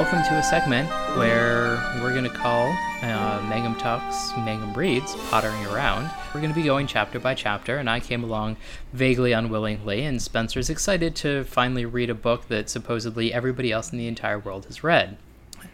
welcome 0.00 0.22
to 0.22 0.34
a 0.38 0.42
segment 0.42 0.88
where 1.18 1.78
we're 2.00 2.14
going 2.14 2.24
to 2.24 2.30
call 2.30 2.70
uh, 3.02 3.46
Mangum 3.50 3.74
Talks, 3.74 4.32
Mangum 4.38 4.72
Reads, 4.72 5.14
Pottering 5.28 5.66
Around. 5.66 6.10
We're 6.32 6.40
going 6.40 6.54
to 6.54 6.58
be 6.58 6.64
going 6.64 6.86
chapter 6.86 7.20
by 7.20 7.34
chapter, 7.34 7.76
and 7.76 7.90
I 7.90 8.00
came 8.00 8.24
along 8.24 8.56
vaguely 8.94 9.32
unwillingly, 9.32 10.02
and 10.06 10.22
Spencer's 10.22 10.70
excited 10.70 11.14
to 11.16 11.44
finally 11.44 11.84
read 11.84 12.08
a 12.08 12.14
book 12.14 12.48
that 12.48 12.70
supposedly 12.70 13.30
everybody 13.30 13.72
else 13.72 13.92
in 13.92 13.98
the 13.98 14.08
entire 14.08 14.38
world 14.38 14.64
has 14.64 14.82
read. 14.82 15.18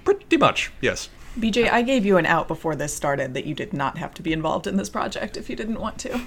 Pretty 0.02 0.36
much, 0.36 0.72
yes. 0.80 1.08
BJ, 1.38 1.70
I 1.70 1.82
gave 1.82 2.06
you 2.06 2.16
an 2.16 2.24
out 2.24 2.48
before 2.48 2.74
this 2.74 2.94
started 2.94 3.34
that 3.34 3.44
you 3.44 3.54
did 3.54 3.74
not 3.74 3.98
have 3.98 4.14
to 4.14 4.22
be 4.22 4.32
involved 4.32 4.66
in 4.66 4.76
this 4.76 4.88
project 4.88 5.36
if 5.36 5.50
you 5.50 5.56
didn't 5.56 5.78
want 5.78 5.98
to. 5.98 6.20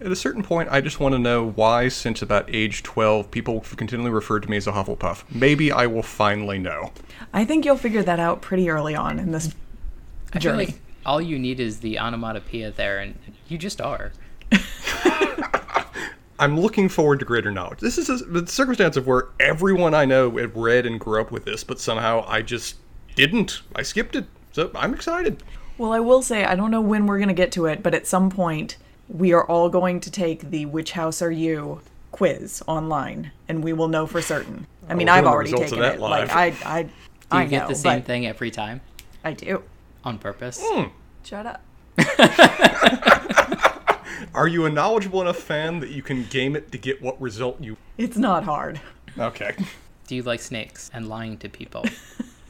At 0.00 0.12
a 0.12 0.16
certain 0.16 0.42
point, 0.44 0.68
I 0.70 0.80
just 0.80 1.00
want 1.00 1.14
to 1.14 1.18
know 1.18 1.50
why, 1.50 1.88
since 1.88 2.22
about 2.22 2.48
age 2.52 2.82
12, 2.84 3.30
people 3.30 3.60
continually 3.76 4.12
referred 4.12 4.44
to 4.44 4.50
me 4.50 4.56
as 4.56 4.68
a 4.68 4.72
Hufflepuff. 4.72 5.24
Maybe 5.34 5.72
I 5.72 5.86
will 5.86 6.02
finally 6.04 6.58
know. 6.58 6.92
I 7.32 7.44
think 7.44 7.64
you'll 7.64 7.76
figure 7.76 8.04
that 8.04 8.20
out 8.20 8.40
pretty 8.40 8.70
early 8.70 8.94
on 8.94 9.18
in 9.18 9.32
this 9.32 9.52
I 10.28 10.34
feel 10.34 10.52
journey. 10.52 10.66
like 10.66 10.80
all 11.04 11.20
you 11.20 11.38
need 11.38 11.58
is 11.58 11.80
the 11.80 11.98
onomatopoeia 11.98 12.70
there, 12.70 13.00
and 13.00 13.18
you 13.48 13.58
just 13.58 13.80
are. 13.80 14.12
I'm 16.38 16.58
looking 16.58 16.88
forward 16.88 17.18
to 17.20 17.24
greater 17.24 17.50
knowledge. 17.52 17.80
This 17.80 17.98
is 17.98 18.08
a, 18.08 18.16
the 18.24 18.46
circumstance 18.46 18.96
of 18.96 19.06
where 19.06 19.28
everyone 19.38 19.94
I 19.94 20.04
know 20.04 20.30
had 20.38 20.56
read 20.56 20.86
and 20.86 20.98
grew 20.98 21.20
up 21.20 21.30
with 21.30 21.44
this, 21.44 21.62
but 21.64 21.78
somehow 21.80 22.24
I 22.26 22.42
just 22.42 22.76
didn't. 23.14 23.62
I 23.76 23.82
skipped 23.82 24.16
it. 24.16 24.26
So 24.52 24.70
I'm 24.74 24.94
excited. 24.94 25.42
Well, 25.78 25.92
I 25.92 26.00
will 26.00 26.22
say, 26.22 26.44
I 26.44 26.54
don't 26.54 26.70
know 26.70 26.80
when 26.80 27.06
we're 27.06 27.18
going 27.18 27.28
to 27.28 27.34
get 27.34 27.52
to 27.52 27.66
it, 27.66 27.82
but 27.82 27.94
at 27.94 28.06
some 28.06 28.30
point, 28.30 28.76
we 29.08 29.32
are 29.32 29.44
all 29.46 29.68
going 29.68 30.00
to 30.00 30.10
take 30.10 30.50
the 30.50 30.66
Which 30.66 30.92
House 30.92 31.22
Are 31.22 31.30
You 31.30 31.80
quiz 32.12 32.62
online, 32.66 33.32
and 33.48 33.64
we 33.64 33.72
will 33.72 33.88
know 33.88 34.06
for 34.06 34.20
certain. 34.20 34.66
I 34.88 34.94
mean, 34.94 35.06
we'll 35.06 35.14
I've 35.16 35.26
already 35.26 35.52
taken 35.52 35.78
that 35.80 35.94
it. 35.94 36.00
live. 36.00 36.28
Like, 36.28 36.64
I, 36.66 36.78
I, 36.78 36.82
Do 36.82 36.88
you 37.32 37.38
I 37.38 37.44
get 37.46 37.62
know, 37.62 37.68
the 37.68 37.74
same 37.74 38.02
thing 38.02 38.26
every 38.26 38.50
time 38.50 38.80
I 39.24 39.32
do. 39.32 39.62
on 40.04 40.18
purpose? 40.18 40.62
Mm. 40.62 40.90
Shut 41.24 41.46
up. 41.46 41.62
Are 44.34 44.48
you 44.48 44.64
a 44.66 44.70
knowledgeable 44.70 45.20
enough 45.20 45.38
fan 45.38 45.80
that 45.80 45.90
you 45.90 46.02
can 46.02 46.24
game 46.24 46.56
it 46.56 46.72
to 46.72 46.78
get 46.78 47.02
what 47.02 47.20
result 47.20 47.60
you. 47.60 47.76
It's 47.98 48.16
not 48.16 48.44
hard. 48.44 48.80
Okay. 49.18 49.54
Do 50.06 50.14
you 50.14 50.22
like 50.22 50.40
snakes 50.40 50.90
and 50.94 51.08
lying 51.08 51.36
to 51.38 51.48
people? 51.48 51.84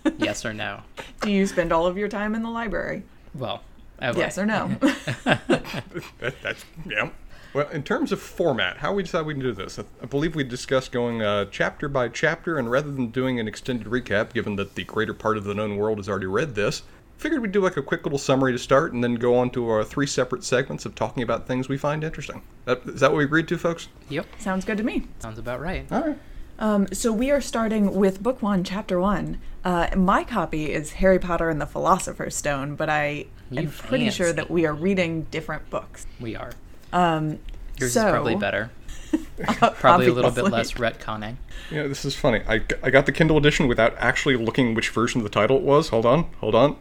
yes 0.18 0.44
or 0.44 0.52
no? 0.52 0.80
Do 1.20 1.30
you 1.30 1.46
spend 1.46 1.72
all 1.72 1.86
of 1.86 1.96
your 1.96 2.08
time 2.08 2.34
in 2.34 2.42
the 2.42 2.50
library? 2.50 3.02
Well, 3.34 3.62
okay. 4.02 4.18
Yes 4.18 4.38
or 4.38 4.46
no? 4.46 4.76
That, 5.24 6.34
that's 6.42 6.64
yeah. 6.86 7.10
Well, 7.54 7.68
in 7.68 7.82
terms 7.82 8.12
of 8.12 8.20
format, 8.20 8.78
how 8.78 8.94
we 8.94 9.02
decide 9.02 9.26
we 9.26 9.34
can 9.34 9.42
do 9.42 9.52
this, 9.52 9.78
I, 9.78 9.84
I 10.02 10.06
believe 10.06 10.34
we 10.34 10.42
discussed 10.44 10.90
going 10.90 11.20
uh, 11.22 11.44
chapter 11.50 11.88
by 11.88 12.08
chapter, 12.08 12.58
and 12.58 12.70
rather 12.70 12.90
than 12.90 13.08
doing 13.08 13.38
an 13.38 13.46
extended 13.46 13.86
recap, 13.88 14.32
given 14.32 14.56
that 14.56 14.74
the 14.74 14.84
greater 14.84 15.12
part 15.12 15.36
of 15.36 15.44
the 15.44 15.54
known 15.54 15.76
world 15.76 15.98
has 15.98 16.08
already 16.08 16.26
read 16.26 16.54
this, 16.54 16.82
figured 17.18 17.42
we'd 17.42 17.52
do 17.52 17.60
like 17.60 17.76
a 17.76 17.82
quick 17.82 18.04
little 18.04 18.18
summary 18.18 18.52
to 18.52 18.58
start, 18.58 18.94
and 18.94 19.04
then 19.04 19.16
go 19.16 19.36
on 19.36 19.50
to 19.50 19.68
our 19.68 19.84
three 19.84 20.06
separate 20.06 20.44
segments 20.44 20.86
of 20.86 20.94
talking 20.94 21.22
about 21.22 21.46
things 21.46 21.68
we 21.68 21.76
find 21.76 22.02
interesting. 22.02 22.40
That, 22.64 22.80
is 22.86 23.00
that 23.00 23.10
what 23.10 23.18
we 23.18 23.24
agreed 23.24 23.48
to, 23.48 23.58
folks? 23.58 23.88
Yep, 24.08 24.26
Sounds 24.38 24.64
good 24.64 24.78
to 24.78 24.82
me. 24.84 25.04
sounds 25.18 25.38
about 25.38 25.60
right. 25.60 25.84
All 25.92 26.00
right. 26.00 26.18
Um, 26.62 26.86
so 26.92 27.12
we 27.12 27.32
are 27.32 27.40
starting 27.40 27.92
with 27.92 28.22
book 28.22 28.40
one, 28.40 28.62
chapter 28.62 29.00
one. 29.00 29.40
Uh, 29.64 29.88
my 29.96 30.22
copy 30.22 30.72
is 30.72 30.92
Harry 30.92 31.18
Potter 31.18 31.50
and 31.50 31.60
the 31.60 31.66
Philosopher's 31.66 32.36
Stone, 32.36 32.76
but 32.76 32.88
I 32.88 33.26
You 33.50 33.62
am 33.62 33.70
pretty 33.72 34.10
sure 34.10 34.32
that 34.32 34.48
we 34.48 34.64
are 34.64 34.72
reading 34.72 35.26
different 35.32 35.68
books. 35.70 36.06
We 36.20 36.36
are. 36.36 36.52
Um, 36.92 37.40
Yours 37.80 37.94
so, 37.94 38.06
is 38.06 38.12
probably 38.12 38.36
better. 38.36 38.70
Probably 39.74 40.06
a 40.06 40.12
little 40.12 40.30
bit 40.30 40.44
less 40.44 40.72
retconning. 40.72 41.36
Yeah, 41.70 41.86
this 41.86 42.04
is 42.04 42.14
funny. 42.14 42.42
I, 42.48 42.62
I 42.82 42.90
got 42.90 43.04
the 43.04 43.12
Kindle 43.12 43.36
edition 43.36 43.66
without 43.66 43.94
actually 43.98 44.36
looking 44.36 44.72
which 44.72 44.88
version 44.88 45.20
of 45.20 45.24
the 45.24 45.30
title 45.30 45.58
it 45.58 45.62
was. 45.64 45.88
Hold 45.88 46.06
on, 46.06 46.30
hold 46.38 46.54
on. 46.54 46.76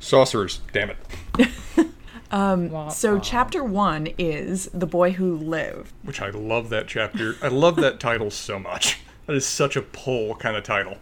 Sorcerers. 0.00 0.60
Damn 0.72 0.90
it. 0.90 1.48
So 2.28 3.20
chapter 3.22 3.62
one 3.62 4.08
is 4.18 4.68
The 4.74 4.86
Boy 4.86 5.12
Who 5.12 5.36
Lived. 5.36 5.92
Which 6.02 6.20
I 6.20 6.30
love 6.30 6.70
that 6.70 6.88
chapter. 6.88 7.36
I 7.40 7.48
love 7.48 7.76
that 7.76 8.00
title 8.00 8.32
so 8.32 8.58
much. 8.58 8.98
That 9.26 9.34
is 9.36 9.46
such 9.46 9.76
a 9.76 9.82
pull 9.82 10.34
kind 10.36 10.56
of 10.56 10.62
title. 10.64 10.98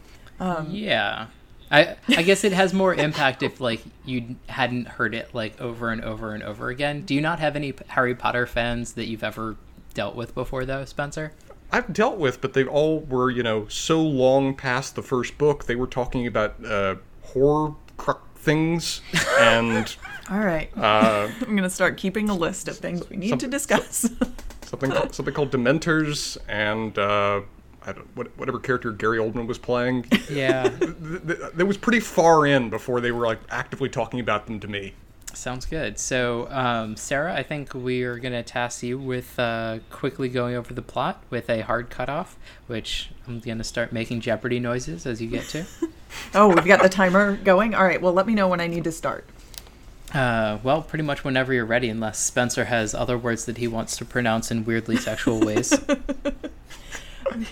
Yeah. 0.68 1.26
I 1.70 1.96
I 2.08 2.22
guess 2.22 2.44
it 2.44 2.52
has 2.52 2.74
more 2.74 2.94
impact 2.94 3.42
if 3.42 3.60
like 3.60 3.82
you 4.04 4.36
hadn't 4.48 4.86
heard 4.86 5.14
it 5.14 5.34
like 5.34 5.60
over 5.60 5.90
and 5.90 6.02
over 6.04 6.32
and 6.34 6.42
over 6.42 6.68
again. 6.68 7.02
Do 7.02 7.14
you 7.14 7.20
not 7.20 7.38
have 7.40 7.56
any 7.56 7.72
Harry 7.88 8.14
Potter 8.14 8.46
fans 8.46 8.92
that 8.94 9.06
you've 9.06 9.24
ever 9.24 9.56
dealt 9.94 10.14
with 10.14 10.34
before 10.34 10.64
though, 10.66 10.84
Spencer? 10.84 11.32
I've 11.72 11.92
dealt 11.92 12.18
with, 12.18 12.40
but 12.40 12.52
they 12.52 12.64
all 12.64 13.00
were, 13.00 13.30
you 13.30 13.42
know, 13.42 13.66
so 13.68 14.00
long 14.00 14.54
past 14.54 14.94
the 14.94 15.02
first 15.02 15.38
book. 15.38 15.64
They 15.64 15.74
were 15.74 15.86
talking 15.88 16.26
about 16.26 16.62
uh, 16.64 16.96
horror 17.22 17.74
cr- 17.96 18.12
things 18.36 19.00
and 19.40 19.96
All 20.30 20.38
right. 20.38 20.70
uh, 20.76 21.30
I'm 21.40 21.46
going 21.56 21.62
to 21.62 21.70
start 21.70 21.96
keeping 21.96 22.28
a 22.28 22.34
list 22.34 22.68
of 22.68 22.76
things 22.76 23.08
we 23.08 23.16
need 23.16 23.30
some- 23.30 23.38
to 23.40 23.48
discuss. 23.48 24.08
something 24.66 24.90
called, 24.92 25.14
something 25.14 25.34
called 25.34 25.50
Dementors 25.50 26.36
and 26.48 26.96
uh, 26.98 27.40
I 27.86 27.92
don't, 27.92 28.08
what, 28.16 28.28
whatever 28.38 28.58
character 28.58 28.90
Gary 28.92 29.18
Oldman 29.18 29.46
was 29.46 29.58
playing. 29.58 30.06
Yeah. 30.30 30.68
th- 30.68 30.80
th- 31.00 31.38
That 31.54 31.66
was 31.66 31.76
pretty 31.76 32.00
far 32.00 32.46
in 32.46 32.70
before 32.70 33.00
they 33.00 33.12
were 33.12 33.26
like 33.26 33.40
actively 33.50 33.88
talking 33.88 34.20
about 34.20 34.46
them 34.46 34.58
to 34.60 34.68
me. 34.68 34.94
Sounds 35.34 35.66
good. 35.66 35.98
So, 35.98 36.48
um, 36.50 36.96
Sarah, 36.96 37.34
I 37.34 37.42
think 37.42 37.74
we 37.74 38.04
are 38.04 38.18
going 38.18 38.32
to 38.32 38.42
task 38.44 38.82
you 38.84 38.98
with 38.98 39.36
uh, 39.38 39.80
quickly 39.90 40.28
going 40.28 40.54
over 40.54 40.72
the 40.72 40.80
plot 40.82 41.22
with 41.28 41.50
a 41.50 41.60
hard 41.62 41.90
cutoff, 41.90 42.38
which 42.68 43.10
I'm 43.26 43.40
going 43.40 43.58
to 43.58 43.64
start 43.64 43.92
making 43.92 44.20
Jeopardy 44.20 44.60
noises 44.60 45.06
as 45.06 45.20
you 45.20 45.28
get 45.28 45.44
to. 45.48 45.66
oh, 46.34 46.48
we've 46.54 46.64
got 46.64 46.82
the 46.82 46.88
timer 46.88 47.36
going. 47.36 47.74
All 47.74 47.84
right. 47.84 48.00
Well, 48.00 48.12
let 48.12 48.26
me 48.28 48.34
know 48.34 48.46
when 48.48 48.60
I 48.60 48.68
need 48.68 48.84
to 48.84 48.92
start. 48.92 49.26
Uh, 50.14 50.58
well, 50.62 50.80
pretty 50.82 51.02
much 51.02 51.24
whenever 51.24 51.52
you're 51.52 51.64
ready, 51.66 51.88
unless 51.88 52.20
Spencer 52.20 52.66
has 52.66 52.94
other 52.94 53.18
words 53.18 53.44
that 53.46 53.58
he 53.58 53.66
wants 53.66 53.96
to 53.96 54.04
pronounce 54.04 54.52
in 54.52 54.64
weirdly 54.64 54.96
sexual 54.96 55.40
ways. 55.40 55.74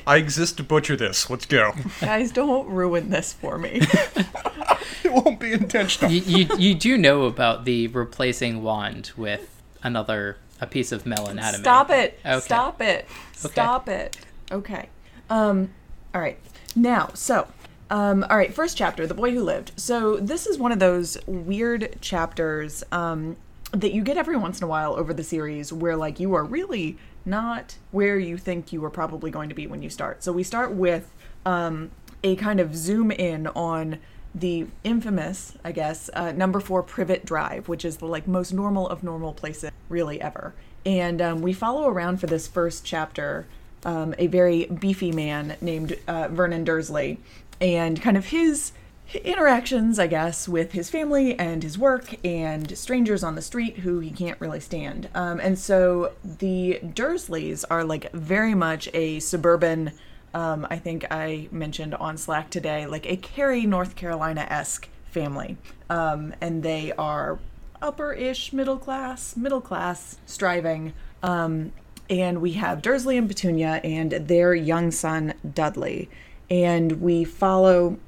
I 0.07 0.17
exist 0.17 0.57
to 0.59 0.63
butcher 0.63 0.97
this. 0.97 1.29
Let's 1.29 1.47
go. 1.47 1.73
Guys, 2.01 2.33
don't 2.33 2.69
ruin 2.69 3.11
this 3.11 3.33
for 3.33 3.59
me. 3.59 3.81
it 5.05 5.13
won't 5.13 5.39
be 5.41 5.53
intentional. 5.53 6.11
you, 6.11 6.21
you, 6.23 6.57
you 6.57 6.75
do 6.75 6.97
know 6.99 7.25
about 7.25 7.65
the 7.65 7.89
replacing 7.89 8.63
wand 8.63 9.13
with 9.17 9.61
another 9.83 10.37
a 10.61 10.67
piece 10.67 10.93
of 10.93 11.05
melon 11.05 11.39
anatomy. 11.39 11.63
Stop 11.63 11.91
it. 11.91 12.19
Okay. 12.25 12.41
Stop 12.41 12.81
it. 12.81 13.09
Stop 13.35 13.89
it. 13.89 14.17
Okay. 14.51 14.89
Um 15.29 15.71
all 16.15 16.21
right. 16.21 16.39
Now, 16.77 17.11
so 17.15 17.49
um 17.91 18.25
all 18.31 18.37
right, 18.37 18.55
first 18.55 18.77
chapter, 18.77 19.07
The 19.07 19.15
Boy 19.15 19.33
Who 19.33 19.43
Lived. 19.43 19.73
So 19.77 20.17
this 20.19 20.47
is 20.47 20.59
one 20.59 20.73
of 20.73 20.79
those 20.79 21.19
weird 21.27 21.97
chapters 22.01 22.85
um 22.93 23.37
that 23.73 23.93
you 23.93 24.03
get 24.03 24.17
every 24.17 24.37
once 24.37 24.61
in 24.61 24.65
a 24.65 24.69
while 24.69 24.95
over 24.95 25.13
the 25.13 25.25
series 25.25 25.73
where 25.73 25.97
like 25.97 26.21
you 26.21 26.35
are 26.35 26.45
really 26.45 26.97
not 27.25 27.77
where 27.91 28.19
you 28.19 28.37
think 28.37 28.73
you 28.73 28.85
are 28.85 28.91
probably 28.91 29.31
going 29.31 29.49
to 29.49 29.55
be 29.55 29.67
when 29.67 29.83
you 29.83 29.91
start. 29.91 30.23
So 30.23 30.33
we 30.33 30.43
start 30.43 30.73
with 30.73 31.11
um 31.45 31.91
a 32.25 32.37
kind 32.37 32.61
of 32.61 32.77
zoom 32.77 33.11
in 33.11 33.49
on 33.49 33.99
the 34.35 34.67
infamous, 34.85 35.57
I 35.65 35.73
guess, 35.73 36.09
uh, 36.15 36.33
number 36.33 36.61
four 36.61 36.83
Privet 36.83 37.25
Drive, 37.25 37.69
which 37.69 37.85
is 37.85 37.99
the 37.99 38.07
like 38.07 38.27
most 38.27 38.53
normal 38.53 38.89
of 38.89 39.03
normal 39.03 39.33
places 39.33 39.71
really 39.89 40.21
ever. 40.21 40.55
And 40.87 41.21
um, 41.21 41.43
we 41.43 41.53
follow 41.53 41.89
around 41.89 42.19
for 42.19 42.27
this 42.27 42.49
first 42.49 42.85
chapter 42.85 43.47
um, 43.85 44.15
a 44.19 44.29
very 44.29 44.67
beefy 44.67 45.13
man 45.13 45.57
named 45.61 45.99
uh, 46.07 46.29
Vernon 46.29 46.65
Dursley, 46.65 47.19
and 47.61 48.01
kind 48.01 48.17
of 48.17 48.27
his 48.27 48.73
interactions, 49.15 49.99
I 49.99 50.07
guess, 50.07 50.49
with 50.49 50.73
his 50.73 50.91
family 50.91 51.39
and 51.39 51.63
his 51.63 51.79
work 51.79 52.15
and 52.25 52.77
strangers 52.77 53.23
on 53.23 53.35
the 53.35 53.43
street 53.43 53.79
who 53.79 54.01
he 54.01 54.11
can't 54.11 54.41
really 54.41 54.61
stand. 54.61 55.09
Um, 55.15 55.41
and 55.41 55.59
so 55.59 56.13
the 56.25 56.81
Dursleys 56.83 57.65
are 57.71 57.85
like 57.85 58.11
very 58.13 58.55
much 58.55 58.89
a 58.95 59.21
suburban 59.21 59.93
um, 60.35 60.67
I 60.71 60.79
think 60.79 61.07
I 61.11 61.49
mentioned 61.51 61.95
on 61.95 62.17
Slack 62.17 62.51
today, 62.51 62.87
like 62.87 63.07
a 63.07 63.17
Cary, 63.17 63.67
North 63.67 63.97
Carolina 63.97 64.47
esque 64.49 64.89
family. 65.05 65.59
Um, 65.91 66.35
and 66.41 66.63
they 66.63 66.93
are 66.93 67.39
upper 67.83 68.13
ish 68.13 68.53
middle 68.53 68.79
class, 68.79 69.37
middle 69.37 69.61
class, 69.61 70.19
striving. 70.25 70.95
Um, 71.23 71.73
and 72.09 72.41
we 72.41 72.53
have 72.53 72.83
Dursley 72.83 73.17
and 73.19 73.29
Petunia 73.29 73.81
and 73.85 74.13
their 74.13 74.55
young 74.55 74.91
son, 74.91 75.35
Dudley. 75.55 76.09
And 76.51 77.01
we 77.01 77.25
follow 77.25 77.99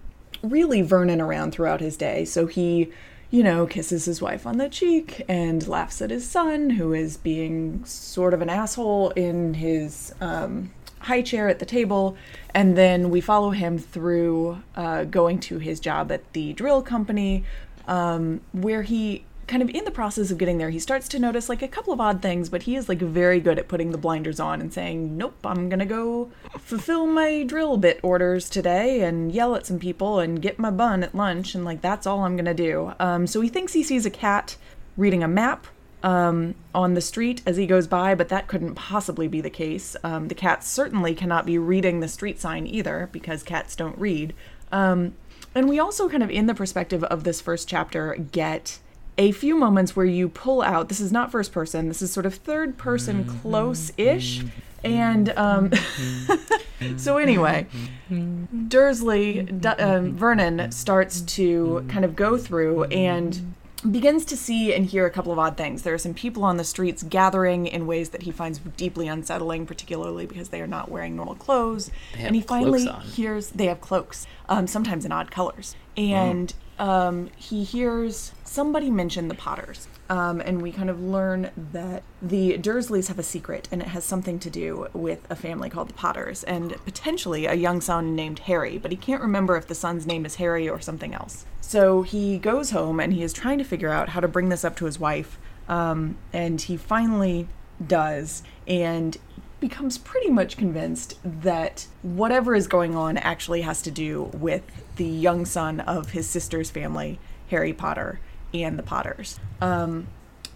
really 0.44 0.82
Vernon 0.82 1.20
around 1.20 1.52
throughout 1.52 1.80
his 1.80 1.96
day. 1.96 2.24
So 2.24 2.46
he, 2.46 2.92
you 3.30 3.42
know, 3.42 3.66
kisses 3.66 4.04
his 4.04 4.22
wife 4.22 4.46
on 4.46 4.58
the 4.58 4.68
cheek 4.68 5.22
and 5.28 5.66
laughs 5.66 6.00
at 6.02 6.10
his 6.10 6.28
son, 6.28 6.70
who 6.70 6.92
is 6.92 7.16
being 7.16 7.84
sort 7.84 8.34
of 8.34 8.42
an 8.42 8.50
asshole 8.50 9.10
in 9.10 9.54
his 9.54 10.14
um, 10.20 10.70
high 11.00 11.22
chair 11.22 11.48
at 11.48 11.58
the 11.58 11.66
table. 11.66 12.16
And 12.52 12.76
then 12.76 13.10
we 13.10 13.20
follow 13.20 13.50
him 13.50 13.78
through 13.78 14.62
uh, 14.76 15.04
going 15.04 15.40
to 15.40 15.58
his 15.58 15.80
job 15.80 16.12
at 16.12 16.32
the 16.32 16.52
drill 16.52 16.82
company, 16.82 17.44
um, 17.88 18.40
where 18.52 18.82
he 18.82 19.24
kind 19.46 19.62
of 19.62 19.70
in 19.70 19.84
the 19.84 19.90
process 19.90 20.30
of 20.30 20.38
getting 20.38 20.58
there, 20.58 20.70
he 20.70 20.78
starts 20.78 21.08
to 21.08 21.18
notice 21.18 21.48
like 21.48 21.62
a 21.62 21.68
couple 21.68 21.92
of 21.92 22.00
odd 22.00 22.22
things, 22.22 22.48
but 22.48 22.64
he 22.64 22.76
is 22.76 22.88
like 22.88 22.98
very 22.98 23.40
good 23.40 23.58
at 23.58 23.68
putting 23.68 23.92
the 23.92 23.98
blinders 23.98 24.40
on 24.40 24.60
and 24.60 24.72
saying, 24.72 25.16
Nope, 25.16 25.36
I'm 25.44 25.68
gonna 25.68 25.86
go 25.86 26.30
fulfill 26.58 27.06
my 27.06 27.42
drill 27.44 27.76
bit 27.76 28.00
orders 28.02 28.48
today 28.48 29.02
and 29.02 29.32
yell 29.32 29.54
at 29.54 29.66
some 29.66 29.78
people 29.78 30.18
and 30.18 30.42
get 30.42 30.58
my 30.58 30.70
bun 30.70 31.02
at 31.02 31.14
lunch, 31.14 31.54
and 31.54 31.64
like 31.64 31.80
that's 31.80 32.06
all 32.06 32.24
I'm 32.24 32.36
gonna 32.36 32.54
do. 32.54 32.92
Um, 32.98 33.26
so 33.26 33.40
he 33.40 33.48
thinks 33.48 33.72
he 33.72 33.82
sees 33.82 34.06
a 34.06 34.10
cat 34.10 34.56
reading 34.96 35.22
a 35.22 35.28
map 35.28 35.66
um, 36.04 36.54
on 36.74 36.94
the 36.94 37.00
street 37.00 37.42
as 37.46 37.56
he 37.56 37.66
goes 37.66 37.86
by, 37.86 38.14
but 38.14 38.28
that 38.28 38.46
couldn't 38.46 38.74
possibly 38.74 39.26
be 39.26 39.40
the 39.40 39.50
case. 39.50 39.96
Um, 40.04 40.28
the 40.28 40.34
cat 40.34 40.62
certainly 40.62 41.14
cannot 41.14 41.46
be 41.46 41.58
reading 41.58 42.00
the 42.00 42.08
street 42.08 42.38
sign 42.38 42.66
either, 42.66 43.08
because 43.10 43.42
cats 43.42 43.74
don't 43.74 43.98
read. 43.98 44.34
Um, 44.70 45.14
and 45.54 45.68
we 45.68 45.78
also, 45.78 46.08
kind 46.08 46.22
of 46.22 46.30
in 46.30 46.46
the 46.46 46.54
perspective 46.54 47.02
of 47.04 47.24
this 47.24 47.40
first 47.40 47.68
chapter, 47.68 48.14
get 48.16 48.80
a 49.16 49.32
few 49.32 49.56
moments 49.56 49.94
where 49.94 50.06
you 50.06 50.28
pull 50.28 50.62
out 50.62 50.88
this 50.88 51.00
is 51.00 51.12
not 51.12 51.30
first 51.30 51.52
person, 51.52 51.88
this 51.88 52.02
is 52.02 52.12
sort 52.12 52.26
of 52.26 52.34
third 52.34 52.76
person 52.76 53.24
close 53.24 53.92
ish. 53.96 54.44
And 54.82 55.30
um, 55.30 55.72
so, 56.96 57.16
anyway, 57.16 57.66
Dursley, 58.68 59.42
D- 59.42 59.68
um, 59.68 60.12
Vernon 60.12 60.70
starts 60.72 61.22
to 61.22 61.84
kind 61.88 62.04
of 62.04 62.14
go 62.14 62.36
through 62.36 62.84
and 62.84 63.54
begins 63.90 64.24
to 64.24 64.36
see 64.36 64.74
and 64.74 64.86
hear 64.86 65.06
a 65.06 65.10
couple 65.10 65.32
of 65.32 65.38
odd 65.38 65.56
things. 65.56 65.82
There 65.82 65.94
are 65.94 65.98
some 65.98 66.14
people 66.14 66.44
on 66.44 66.56
the 66.56 66.64
streets 66.64 67.02
gathering 67.02 67.66
in 67.66 67.86
ways 67.86 68.10
that 68.10 68.22
he 68.22 68.30
finds 68.30 68.58
deeply 68.76 69.08
unsettling, 69.08 69.66
particularly 69.66 70.26
because 70.26 70.48
they 70.50 70.60
are 70.60 70.66
not 70.66 70.90
wearing 70.90 71.16
normal 71.16 71.34
clothes. 71.34 71.90
And 72.16 72.34
he 72.34 72.40
finally 72.42 72.86
hears 73.14 73.48
they 73.50 73.66
have 73.66 73.80
cloaks, 73.80 74.26
um, 74.48 74.66
sometimes 74.66 75.04
in 75.04 75.12
odd 75.12 75.30
colors. 75.30 75.76
And 75.96 76.52
um, 76.78 77.30
he 77.36 77.64
hears 77.64 78.32
somebody 78.54 78.88
mentioned 78.88 79.28
the 79.28 79.34
Potters. 79.34 79.88
Um, 80.08 80.40
and 80.40 80.62
we 80.62 80.70
kind 80.70 80.88
of 80.88 81.02
learn 81.02 81.50
that 81.72 82.04
the 82.22 82.56
Dursleys 82.56 83.08
have 83.08 83.18
a 83.18 83.22
secret, 83.24 83.68
and 83.72 83.82
it 83.82 83.88
has 83.88 84.04
something 84.04 84.38
to 84.38 84.48
do 84.48 84.86
with 84.92 85.28
a 85.28 85.34
family 85.34 85.68
called 85.68 85.88
the 85.88 85.94
Potters, 85.94 86.44
and 86.44 86.72
potentially 86.84 87.46
a 87.46 87.54
young 87.54 87.80
son 87.80 88.14
named 88.14 88.38
Harry, 88.40 88.78
but 88.78 88.92
he 88.92 88.96
can't 88.96 89.20
remember 89.20 89.56
if 89.56 89.66
the 89.66 89.74
son's 89.74 90.06
name 90.06 90.24
is 90.24 90.36
Harry 90.36 90.68
or 90.68 90.80
something 90.80 91.12
else. 91.14 91.44
So 91.60 92.02
he 92.02 92.38
goes 92.38 92.70
home 92.70 93.00
and 93.00 93.12
he 93.12 93.24
is 93.24 93.32
trying 93.32 93.58
to 93.58 93.64
figure 93.64 93.90
out 93.90 94.10
how 94.10 94.20
to 94.20 94.28
bring 94.28 94.50
this 94.50 94.64
up 94.64 94.76
to 94.76 94.84
his 94.84 95.00
wife, 95.00 95.36
um, 95.68 96.16
and 96.32 96.60
he 96.60 96.76
finally 96.76 97.48
does, 97.84 98.44
and 98.68 99.16
becomes 99.58 99.98
pretty 99.98 100.30
much 100.30 100.56
convinced 100.56 101.18
that 101.24 101.88
whatever 102.02 102.54
is 102.54 102.68
going 102.68 102.94
on 102.94 103.16
actually 103.16 103.62
has 103.62 103.82
to 103.82 103.90
do 103.90 104.24
with 104.34 104.62
the 104.94 105.06
young 105.06 105.44
son 105.44 105.80
of 105.80 106.10
his 106.10 106.28
sister's 106.28 106.70
family, 106.70 107.18
Harry 107.48 107.72
Potter, 107.72 108.20
and 108.62 108.78
the 108.78 108.82
Potters. 108.82 109.40
Um, 109.60 110.06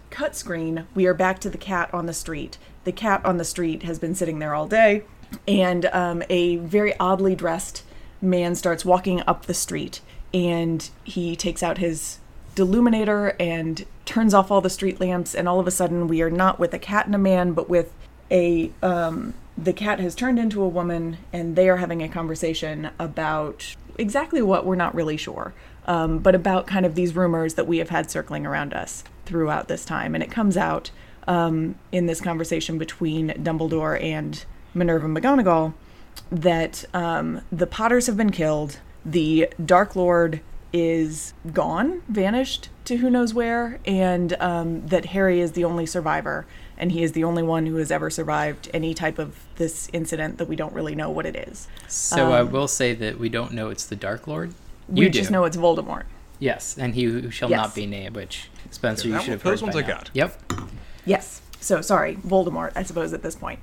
cut 0.09 0.35
screen, 0.35 0.87
we 0.95 1.05
are 1.05 1.13
back 1.13 1.39
to 1.39 1.49
the 1.49 1.57
cat 1.57 1.93
on 1.93 2.05
the 2.05 2.13
street. 2.13 2.57
The 2.85 2.91
cat 2.91 3.25
on 3.25 3.37
the 3.37 3.43
street 3.43 3.83
has 3.83 3.99
been 3.99 4.15
sitting 4.15 4.39
there 4.39 4.55
all 4.55 4.67
day, 4.67 5.03
and 5.47 5.85
um, 5.87 6.23
a 6.29 6.55
very 6.57 6.97
oddly 6.99 7.35
dressed 7.35 7.83
man 8.21 8.55
starts 8.55 8.85
walking 8.85 9.21
up 9.27 9.45
the 9.45 9.53
street, 9.53 10.01
and 10.33 10.89
he 11.03 11.35
takes 11.35 11.61
out 11.61 11.77
his 11.77 12.19
deluminator 12.55 13.35
and 13.39 13.85
turns 14.05 14.33
off 14.33 14.49
all 14.49 14.61
the 14.61 14.69
street 14.69 14.99
lamps, 14.99 15.35
and 15.35 15.49
all 15.49 15.59
of 15.59 15.67
a 15.67 15.71
sudden 15.71 16.07
we 16.07 16.21
are 16.21 16.31
not 16.31 16.59
with 16.59 16.73
a 16.73 16.79
cat 16.79 17.05
and 17.05 17.15
a 17.15 17.19
man, 17.19 17.53
but 17.53 17.69
with 17.69 17.93
a 18.31 18.71
um, 18.81 19.33
the 19.57 19.73
cat 19.73 19.99
has 19.99 20.15
turned 20.15 20.39
into 20.39 20.61
a 20.63 20.67
woman, 20.67 21.17
and 21.33 21.55
they 21.55 21.69
are 21.69 21.77
having 21.77 22.01
a 22.01 22.07
conversation 22.07 22.89
about 22.97 23.75
exactly 23.97 24.41
what 24.41 24.65
we're 24.65 24.75
not 24.75 24.95
really 24.95 25.17
sure, 25.17 25.53
um, 25.89 26.19
but 26.19 26.35
about 26.35 26.67
kind 26.67 26.85
of 26.85 26.93
these 26.93 27.15
rumors 27.15 27.55
that 27.55 27.67
we 27.67 27.79
have 27.79 27.89
had 27.89 28.09
circling 28.09 28.45
around 28.45 28.73
us 28.73 29.03
throughout 29.25 29.67
this 29.67 29.83
time, 29.83 30.13
and 30.13 30.23
it 30.23 30.29
comes 30.29 30.55
out 30.55 30.91
um, 31.27 31.75
in 31.91 32.05
this 32.05 32.21
conversation 32.21 32.77
between 32.77 33.29
Dumbledore 33.29 34.01
and 34.01 34.45
Minerva 34.75 35.07
McGonagall 35.07 35.73
that 36.31 36.85
um, 36.93 37.41
the 37.51 37.65
Potters 37.65 38.05
have 38.05 38.15
been 38.15 38.29
killed, 38.29 38.79
the 39.03 39.51
Dark 39.63 39.95
Lord 39.95 40.41
is 40.71 41.33
gone, 41.51 42.03
vanished 42.07 42.69
to 42.85 42.97
who 42.97 43.09
knows 43.09 43.33
where, 43.33 43.79
and 43.83 44.33
um, 44.39 44.85
that 44.85 45.05
Harry 45.05 45.41
is 45.41 45.53
the 45.53 45.63
only 45.63 45.87
survivor, 45.87 46.45
and 46.77 46.91
he 46.91 47.01
is 47.01 47.13
the 47.13 47.23
only 47.23 47.41
one 47.41 47.65
who 47.65 47.77
has 47.77 47.89
ever 47.89 48.11
survived 48.11 48.69
any 48.75 48.93
type 48.93 49.17
of 49.17 49.35
this 49.55 49.89
incident 49.91 50.37
that 50.37 50.47
we 50.47 50.55
don't 50.55 50.73
really 50.73 50.93
know 50.93 51.09
what 51.09 51.25
it 51.25 51.35
is. 51.35 51.67
So 51.87 52.31
I 52.31 52.43
will 52.43 52.67
say 52.67 52.93
that 52.93 53.17
we 53.17 53.29
don't 53.29 53.53
know 53.53 53.71
it's 53.71 53.87
the 53.87 53.95
Dark 53.95 54.27
Lord. 54.27 54.53
We 54.89 55.01
You 55.05 55.09
just 55.09 55.29
do. 55.29 55.33
know 55.33 55.45
it's 55.45 55.57
Voldemort. 55.57 56.03
Yes, 56.39 56.77
and 56.77 56.95
he 56.95 57.03
who 57.03 57.29
shall 57.31 57.49
Yes. 57.49 57.57
not 57.57 57.75
be 57.75 57.85
named, 57.85 58.15
which 58.15 58.49
Spencer, 58.71 59.07
you 59.07 59.13
that 59.13 59.23
should 59.23 59.31
have 59.31 59.43
one- 59.45 59.51
those 59.51 59.59
heard 59.61 59.65
ones 59.67 59.75
by 59.75 59.81
I 59.81 59.87
now. 59.87 59.97
got. 59.97 60.09
Yep. 60.13 60.53
Yes. 61.05 61.41
So 61.59 61.81
sorry, 61.81 62.15
Voldemort, 62.15 62.71
I 62.75 62.83
suppose 62.83 63.11
at 63.13 63.21
this 63.23 63.35
point. 63.35 63.59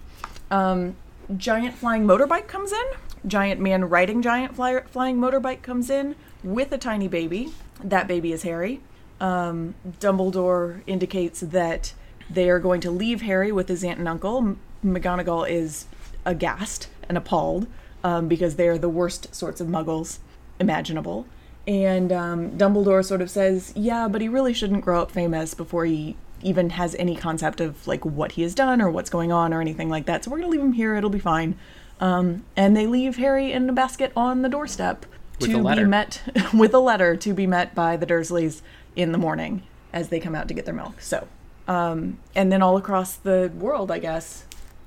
Um, 0.51 0.95
giant 1.37 1.75
flying 1.75 2.05
motorbike 2.07 2.47
comes 2.47 2.73
in. 2.73 2.85
Giant 3.27 3.61
man 3.61 3.89
riding 3.89 4.23
giant 4.23 4.55
fly- 4.55 4.83
flying 4.91 5.17
motorbike 5.19 5.63
comes 5.63 5.91
in 5.91 6.15
with 6.45 6.71
a 6.73 6.79
tiny 6.79 7.09
baby. 7.09 7.53
That 7.83 8.07
baby 8.07 8.33
is 8.33 8.43
Harry. 8.43 8.81
Um, 9.21 9.75
Dumbledore 10.01 10.83
indicates 10.87 11.41
that 11.41 11.95
they 12.31 12.49
are 12.51 12.59
going 12.59 12.81
to 12.83 12.91
leave 12.91 13.23
Harry 13.23 13.51
with 13.51 13.69
his 13.69 13.83
aunt 13.83 13.99
and 13.99 14.07
uncle. 14.09 14.39
M- 14.39 14.59
McGonagall 14.85 15.49
is 15.49 15.87
aghast 16.25 16.89
and 17.09 17.17
appalled 17.17 17.67
um, 18.05 18.29
because 18.29 18.57
they 18.57 18.69
are 18.69 18.79
the 18.79 18.89
worst 18.89 19.35
sorts 19.35 19.61
of 19.61 19.67
muggles 19.69 20.19
imaginable. 20.59 21.27
And 21.67 22.13
um, 22.13 22.53
Dumbledore 22.53 23.05
sort 23.05 23.21
of 23.21 23.31
says, 23.31 23.73
yeah, 23.75 24.09
but 24.09 24.21
he 24.21 24.29
really 24.29 24.55
shouldn't 24.55 24.85
grow 24.85 25.03
up 25.03 25.11
famous 25.11 25.55
before 25.55 25.85
he 25.85 26.17
even 26.43 26.71
has 26.71 26.95
any 26.97 27.17
concept 27.17 27.61
of 27.61 27.87
like 27.87 28.05
what 28.05 28.33
he 28.33 28.43
has 28.43 28.55
done 28.55 28.81
or 28.81 28.91
what's 28.91 29.11
going 29.11 29.33
on 29.33 29.53
or 29.53 29.61
anything 29.61 29.89
like 29.89 30.07
that. 30.07 30.25
So 30.25 30.31
we're 30.31 30.39
gonna 30.39 30.51
leave 30.51 30.61
him 30.61 30.75
here. 30.75 30.95
It'll 30.95 31.11
be 31.11 31.19
fine. 31.19 31.59
Um, 31.99 32.45
and 32.57 32.77
they 32.77 32.87
leave 32.87 33.17
Harry 33.17 33.53
in 33.53 33.69
a 33.69 33.73
basket 33.73 34.13
on 34.15 34.43
the 34.43 34.49
doorstep 34.49 35.07
With 35.41 35.51
to 35.51 35.67
a 35.67 35.77
be 35.77 35.85
met 35.85 36.23
with 36.55 36.75
a 36.75 36.79
letter 36.79 37.17
to 37.17 37.33
be 37.33 37.47
met 37.47 37.75
by 37.75 37.97
the 37.97 38.07
Dursleys 38.07 38.61
in 38.95 39.13
the 39.13 39.19
morning 39.19 39.63
as 39.93 40.09
they 40.09 40.21
come 40.21 40.35
out 40.35 40.47
to 40.49 40.55
get 40.55 40.67
their 40.67 40.75
milk. 40.75 41.01
So, 41.01 41.27
um, 41.67 42.19
and 42.35 42.53
then 42.53 42.63
all 42.63 42.77
across 42.77 43.17
the 43.17 43.51
world, 43.57 43.91
I 43.91 43.99
guess, 43.99 44.45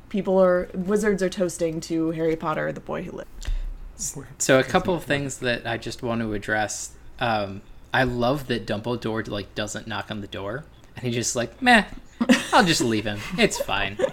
people 0.09 0.41
are 0.41 0.69
wizards 0.73 1.23
are 1.23 1.29
toasting 1.29 1.81
to 1.81 2.11
Harry 2.11 2.35
Potter, 2.35 2.71
the 2.71 2.79
boy 2.79 3.03
who 3.03 3.11
lived. 3.11 3.38
So 4.37 4.59
a 4.59 4.63
couple 4.63 4.93
of 4.95 5.03
things 5.03 5.39
that 5.39 5.67
I 5.67 5.77
just 5.77 6.01
want 6.03 6.21
to 6.21 6.33
address. 6.33 6.91
Um, 7.19 7.61
I 7.93 8.03
love 8.03 8.47
that 8.47 8.65
Dumbledore 8.65 9.27
like 9.27 9.53
doesn't 9.55 9.87
knock 9.87 10.09
on 10.11 10.21
the 10.21 10.27
door, 10.27 10.63
and 10.95 11.05
he 11.05 11.11
just 11.11 11.35
like, 11.35 11.61
meh, 11.61 11.83
I'll 12.53 12.63
just 12.65 12.81
leave 12.81 13.05
him. 13.05 13.19
It's 13.37 13.59
fine. 13.61 13.97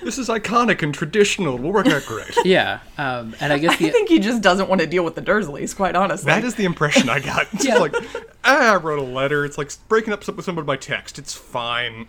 This 0.00 0.16
is 0.16 0.28
iconic 0.30 0.82
and 0.82 0.94
traditional. 0.94 1.56
It 1.56 1.60
will 1.60 1.72
work 1.72 1.86
out 1.88 2.02
great. 2.06 2.34
Yeah. 2.46 2.78
Um, 2.96 3.34
and 3.40 3.52
I 3.52 3.58
guess 3.58 3.72
I 3.74 3.90
think 3.90 4.08
he 4.08 4.20
just 4.20 4.40
doesn't 4.40 4.66
want 4.66 4.80
to 4.80 4.86
deal 4.86 5.04
with 5.04 5.16
the 5.16 5.20
Dursleys, 5.20 5.76
quite 5.76 5.94
honestly. 5.96 6.26
That 6.32 6.44
is 6.44 6.54
the 6.54 6.64
impression 6.64 7.10
I 7.10 7.20
got. 7.20 7.46
It's 7.52 7.66
Yeah. 7.66 7.76
like, 7.76 7.94
ah, 8.42 8.72
I 8.72 8.76
wrote 8.76 9.00
a 9.00 9.02
letter. 9.02 9.44
It's 9.44 9.58
like 9.58 9.70
breaking 9.88 10.14
up 10.14 10.26
with 10.26 10.44
someone 10.46 10.64
by 10.64 10.76
text. 10.76 11.18
It's 11.18 11.34
fine. 11.34 12.06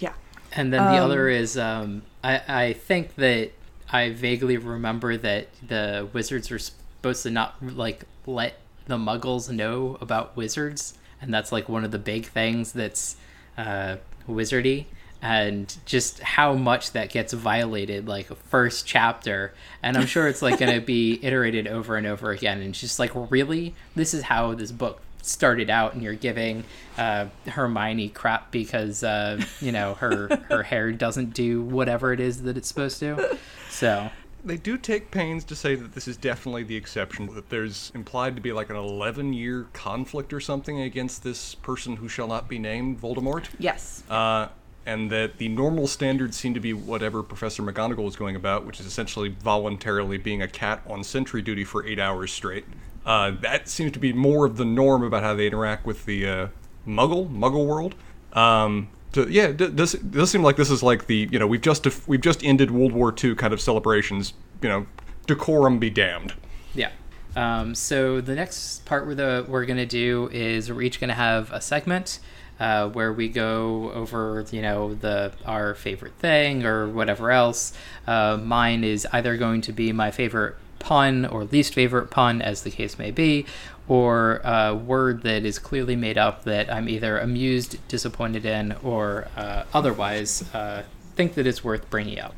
yeah. 0.00 0.14
And 0.50 0.72
then 0.72 0.82
the 0.90 0.98
other 0.98 1.28
is, 1.28 1.56
um, 1.56 2.02
I, 2.24 2.40
I 2.48 2.72
think 2.72 3.14
that 3.16 3.52
I 3.90 4.10
vaguely 4.10 4.56
remember 4.56 5.16
that 5.16 5.48
the 5.66 6.08
wizards 6.12 6.50
are 6.50 6.58
supposed 6.58 7.22
to 7.22 7.30
not 7.30 7.54
like 7.62 8.04
let 8.26 8.58
the 8.86 8.96
muggles 8.96 9.50
know 9.50 9.96
about 10.00 10.36
wizards, 10.36 10.94
and 11.20 11.32
that's 11.32 11.52
like 11.52 11.68
one 11.68 11.84
of 11.84 11.90
the 11.90 11.98
big 11.98 12.26
things 12.26 12.72
that's 12.72 13.16
uh, 13.56 13.96
wizardy. 14.28 14.86
And 15.22 15.74
just 15.86 16.20
how 16.20 16.54
much 16.54 16.92
that 16.92 17.08
gets 17.10 17.32
violated, 17.32 18.06
like 18.06 18.26
first 18.36 18.86
chapter, 18.86 19.54
and 19.82 19.96
I'm 19.96 20.06
sure 20.06 20.28
it's 20.28 20.42
like 20.42 20.58
going 20.58 20.78
to 20.78 20.84
be 20.84 21.18
iterated 21.24 21.66
over 21.66 21.96
and 21.96 22.06
over 22.06 22.30
again. 22.30 22.60
And 22.60 22.70
it's 22.70 22.80
just 22.80 22.98
like, 22.98 23.10
really, 23.14 23.74
this 23.96 24.12
is 24.12 24.24
how 24.24 24.54
this 24.54 24.70
book 24.70 25.00
started 25.26 25.70
out 25.70 25.94
and 25.94 26.02
you're 26.02 26.14
giving 26.14 26.64
uh, 26.98 27.26
Hermione 27.46 28.08
crap 28.10 28.50
because 28.50 29.02
uh, 29.02 29.42
you 29.60 29.72
know 29.72 29.94
her 29.94 30.28
her 30.48 30.62
hair 30.62 30.92
doesn't 30.92 31.34
do 31.34 31.62
whatever 31.62 32.12
it 32.12 32.20
is 32.20 32.42
that 32.42 32.56
it's 32.56 32.68
supposed 32.68 32.98
to. 33.00 33.38
So 33.70 34.10
They 34.44 34.56
do 34.56 34.78
take 34.78 35.10
pains 35.10 35.42
to 35.46 35.56
say 35.56 35.74
that 35.74 35.92
this 35.92 36.06
is 36.06 36.16
definitely 36.16 36.62
the 36.62 36.76
exception, 36.76 37.26
that 37.34 37.50
there's 37.50 37.90
implied 37.96 38.36
to 38.36 38.42
be 38.42 38.52
like 38.52 38.70
an 38.70 38.76
11 38.76 39.32
year 39.32 39.66
conflict 39.72 40.32
or 40.32 40.38
something 40.38 40.80
against 40.80 41.24
this 41.24 41.56
person 41.56 41.96
who 41.96 42.08
shall 42.08 42.28
not 42.28 42.48
be 42.48 42.60
named, 42.60 43.00
Voldemort. 43.00 43.48
Yes. 43.58 44.04
Uh, 44.08 44.48
and 44.86 45.10
that 45.10 45.38
the 45.38 45.48
normal 45.48 45.88
standards 45.88 46.36
seem 46.36 46.54
to 46.54 46.60
be 46.60 46.72
whatever 46.72 47.24
Professor 47.24 47.60
McGonagall 47.60 48.06
is 48.06 48.14
going 48.14 48.36
about, 48.36 48.64
which 48.64 48.78
is 48.78 48.86
essentially 48.86 49.30
voluntarily 49.30 50.16
being 50.16 50.42
a 50.42 50.48
cat 50.48 50.80
on 50.86 51.02
sentry 51.02 51.42
duty 51.42 51.64
for 51.64 51.84
eight 51.84 51.98
hours 51.98 52.32
straight. 52.32 52.64
Uh, 53.06 53.30
that 53.40 53.68
seems 53.68 53.92
to 53.92 53.98
be 54.00 54.12
more 54.12 54.44
of 54.44 54.56
the 54.56 54.64
norm 54.64 55.02
about 55.02 55.22
how 55.22 55.32
they 55.32 55.46
interact 55.46 55.86
with 55.86 56.04
the 56.04 56.28
uh, 56.28 56.48
Muggle 56.86 57.30
Muggle 57.30 57.64
world. 57.64 57.94
Um, 58.32 58.88
so 59.14 59.26
yeah, 59.28 59.44
it 59.44 59.76
does 59.76 59.92
does 59.92 60.30
seem 60.30 60.42
like 60.42 60.56
this 60.56 60.70
is 60.70 60.82
like 60.82 61.06
the 61.06 61.28
you 61.30 61.38
know 61.38 61.46
we've 61.46 61.60
just 61.60 61.86
we've 62.08 62.20
just 62.20 62.44
ended 62.44 62.70
World 62.70 62.92
War 62.92 63.14
II 63.16 63.34
kind 63.36 63.54
of 63.54 63.60
celebrations. 63.60 64.34
You 64.60 64.68
know, 64.68 64.86
decorum 65.26 65.78
be 65.78 65.88
damned. 65.88 66.34
yeah. 66.74 66.90
Um, 67.36 67.74
so 67.74 68.20
the 68.20 68.34
next 68.34 68.84
part 68.86 69.06
we're 69.06 69.14
the 69.14 69.46
we're 69.48 69.66
gonna 69.66 69.86
do 69.86 70.28
is 70.32 70.70
we're 70.70 70.82
each 70.82 71.00
gonna 71.00 71.14
have 71.14 71.52
a 71.52 71.60
segment 71.60 72.18
uh, 72.58 72.88
where 72.88 73.12
we 73.12 73.28
go 73.28 73.92
over, 73.92 74.44
you 74.50 74.62
know, 74.62 74.94
the 74.94 75.32
our 75.44 75.74
favorite 75.74 76.14
thing 76.14 76.64
or 76.64 76.88
whatever 76.88 77.30
else. 77.30 77.72
Uh, 78.06 78.38
mine 78.42 78.84
is 78.84 79.06
either 79.12 79.36
going 79.36 79.60
to 79.62 79.72
be 79.72 79.92
my 79.92 80.10
favorite 80.10 80.56
pun 80.78 81.24
or 81.24 81.44
least 81.44 81.74
favorite 81.74 82.10
pun, 82.10 82.42
as 82.42 82.62
the 82.62 82.70
case 82.70 82.98
may 82.98 83.10
be, 83.10 83.46
or 83.88 84.40
a 84.44 84.74
word 84.74 85.22
that 85.22 85.44
is 85.44 85.58
clearly 85.58 85.96
made 85.96 86.18
up 86.18 86.44
that 86.44 86.72
I'm 86.72 86.88
either 86.88 87.18
amused, 87.18 87.76
disappointed 87.88 88.44
in, 88.44 88.72
or 88.82 89.28
uh, 89.36 89.64
otherwise 89.72 90.42
uh, 90.54 90.82
think 91.14 91.34
that 91.34 91.46
it's 91.46 91.62
worth 91.62 91.88
bringing 91.90 92.18
up. 92.18 92.34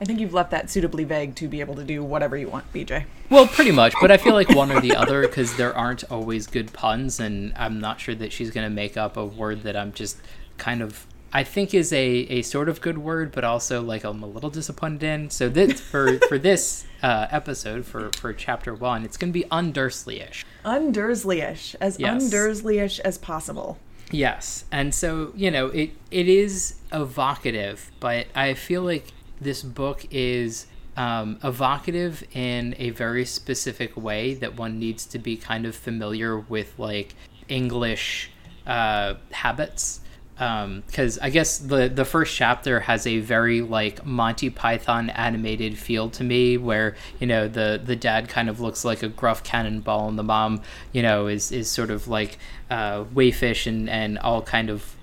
I 0.00 0.04
think 0.04 0.18
you've 0.18 0.34
left 0.34 0.50
that 0.50 0.70
suitably 0.70 1.04
vague 1.04 1.36
to 1.36 1.48
be 1.48 1.60
able 1.60 1.74
to 1.76 1.84
do 1.84 2.02
whatever 2.02 2.36
you 2.36 2.48
want, 2.48 2.72
BJ. 2.72 3.04
Well, 3.30 3.46
pretty 3.46 3.70
much, 3.70 3.94
but 4.00 4.10
I 4.10 4.16
feel 4.16 4.34
like 4.34 4.48
one 4.48 4.72
or 4.72 4.80
the 4.80 4.96
other 4.96 5.22
because 5.22 5.56
there 5.56 5.76
aren't 5.76 6.02
always 6.10 6.46
good 6.46 6.72
puns, 6.72 7.20
and 7.20 7.52
I'm 7.56 7.80
not 7.80 8.00
sure 8.00 8.14
that 8.16 8.32
she's 8.32 8.50
going 8.50 8.68
to 8.68 8.74
make 8.74 8.96
up 8.96 9.16
a 9.16 9.24
word 9.24 9.62
that 9.62 9.76
I'm 9.76 9.92
just 9.92 10.18
kind 10.58 10.82
of 10.82 11.06
I 11.32 11.44
think 11.44 11.72
is 11.72 11.92
a, 11.92 11.98
a 11.98 12.42
sort 12.42 12.68
of 12.68 12.80
good 12.80 12.98
word, 12.98 13.32
but 13.32 13.44
also 13.44 13.80
like 13.80 14.04
I'm 14.04 14.22
a 14.22 14.26
little 14.26 14.50
disappointed 14.50 15.02
in. 15.02 15.30
So 15.30 15.48
this 15.48 15.80
for 15.90 16.18
for 16.28 16.38
this 16.38 16.84
uh, 17.02 17.26
episode 17.30 17.86
for 17.86 18.10
for 18.18 18.32
chapter 18.32 18.74
one, 18.74 19.04
it's 19.04 19.16
going 19.16 19.32
to 19.32 19.38
be 19.38 19.44
undursley-ish. 19.50 20.44
Undursley-ish, 20.64 21.76
as 21.80 21.98
yes. 21.98 22.22
undursley-ish 22.22 23.00
as 23.00 23.18
possible. 23.18 23.78
Yes, 24.10 24.64
and 24.70 24.94
so 24.94 25.32
you 25.34 25.50
know 25.50 25.68
it 25.68 25.92
it 26.10 26.28
is 26.28 26.74
evocative, 26.92 27.90
but 27.98 28.26
I 28.34 28.54
feel 28.54 28.82
like 28.82 29.06
this 29.40 29.62
book 29.62 30.06
is 30.10 30.66
um, 30.96 31.38
evocative 31.42 32.22
in 32.34 32.74
a 32.78 32.90
very 32.90 33.24
specific 33.24 33.96
way 33.96 34.34
that 34.34 34.56
one 34.56 34.78
needs 34.78 35.06
to 35.06 35.18
be 35.18 35.36
kind 35.36 35.64
of 35.64 35.74
familiar 35.74 36.38
with 36.38 36.78
like 36.78 37.14
English 37.48 38.30
uh, 38.66 39.14
habits 39.30 40.00
because 40.34 41.18
um, 41.18 41.24
I 41.24 41.30
guess 41.30 41.58
the 41.58 41.88
the 41.88 42.04
first 42.04 42.34
chapter 42.34 42.80
has 42.80 43.06
a 43.06 43.20
very 43.20 43.60
like 43.60 44.04
Monty 44.04 44.48
Python 44.48 45.10
animated 45.10 45.76
feel 45.78 46.08
to 46.10 46.24
me, 46.24 46.56
where 46.56 46.96
you 47.20 47.26
know 47.26 47.48
the 47.48 47.80
the 47.82 47.96
dad 47.96 48.28
kind 48.28 48.48
of 48.48 48.58
looks 48.58 48.84
like 48.84 49.02
a 49.02 49.08
gruff 49.08 49.44
cannonball, 49.44 50.08
and 50.08 50.18
the 50.18 50.22
mom, 50.22 50.62
you 50.92 51.02
know, 51.02 51.26
is 51.26 51.52
is 51.52 51.70
sort 51.70 51.90
of 51.90 52.08
like 52.08 52.38
uh, 52.70 53.04
wayfish 53.04 53.66
and 53.66 53.90
and 53.90 54.18
all 54.18 54.40
kind 54.42 54.70
of 54.70 54.96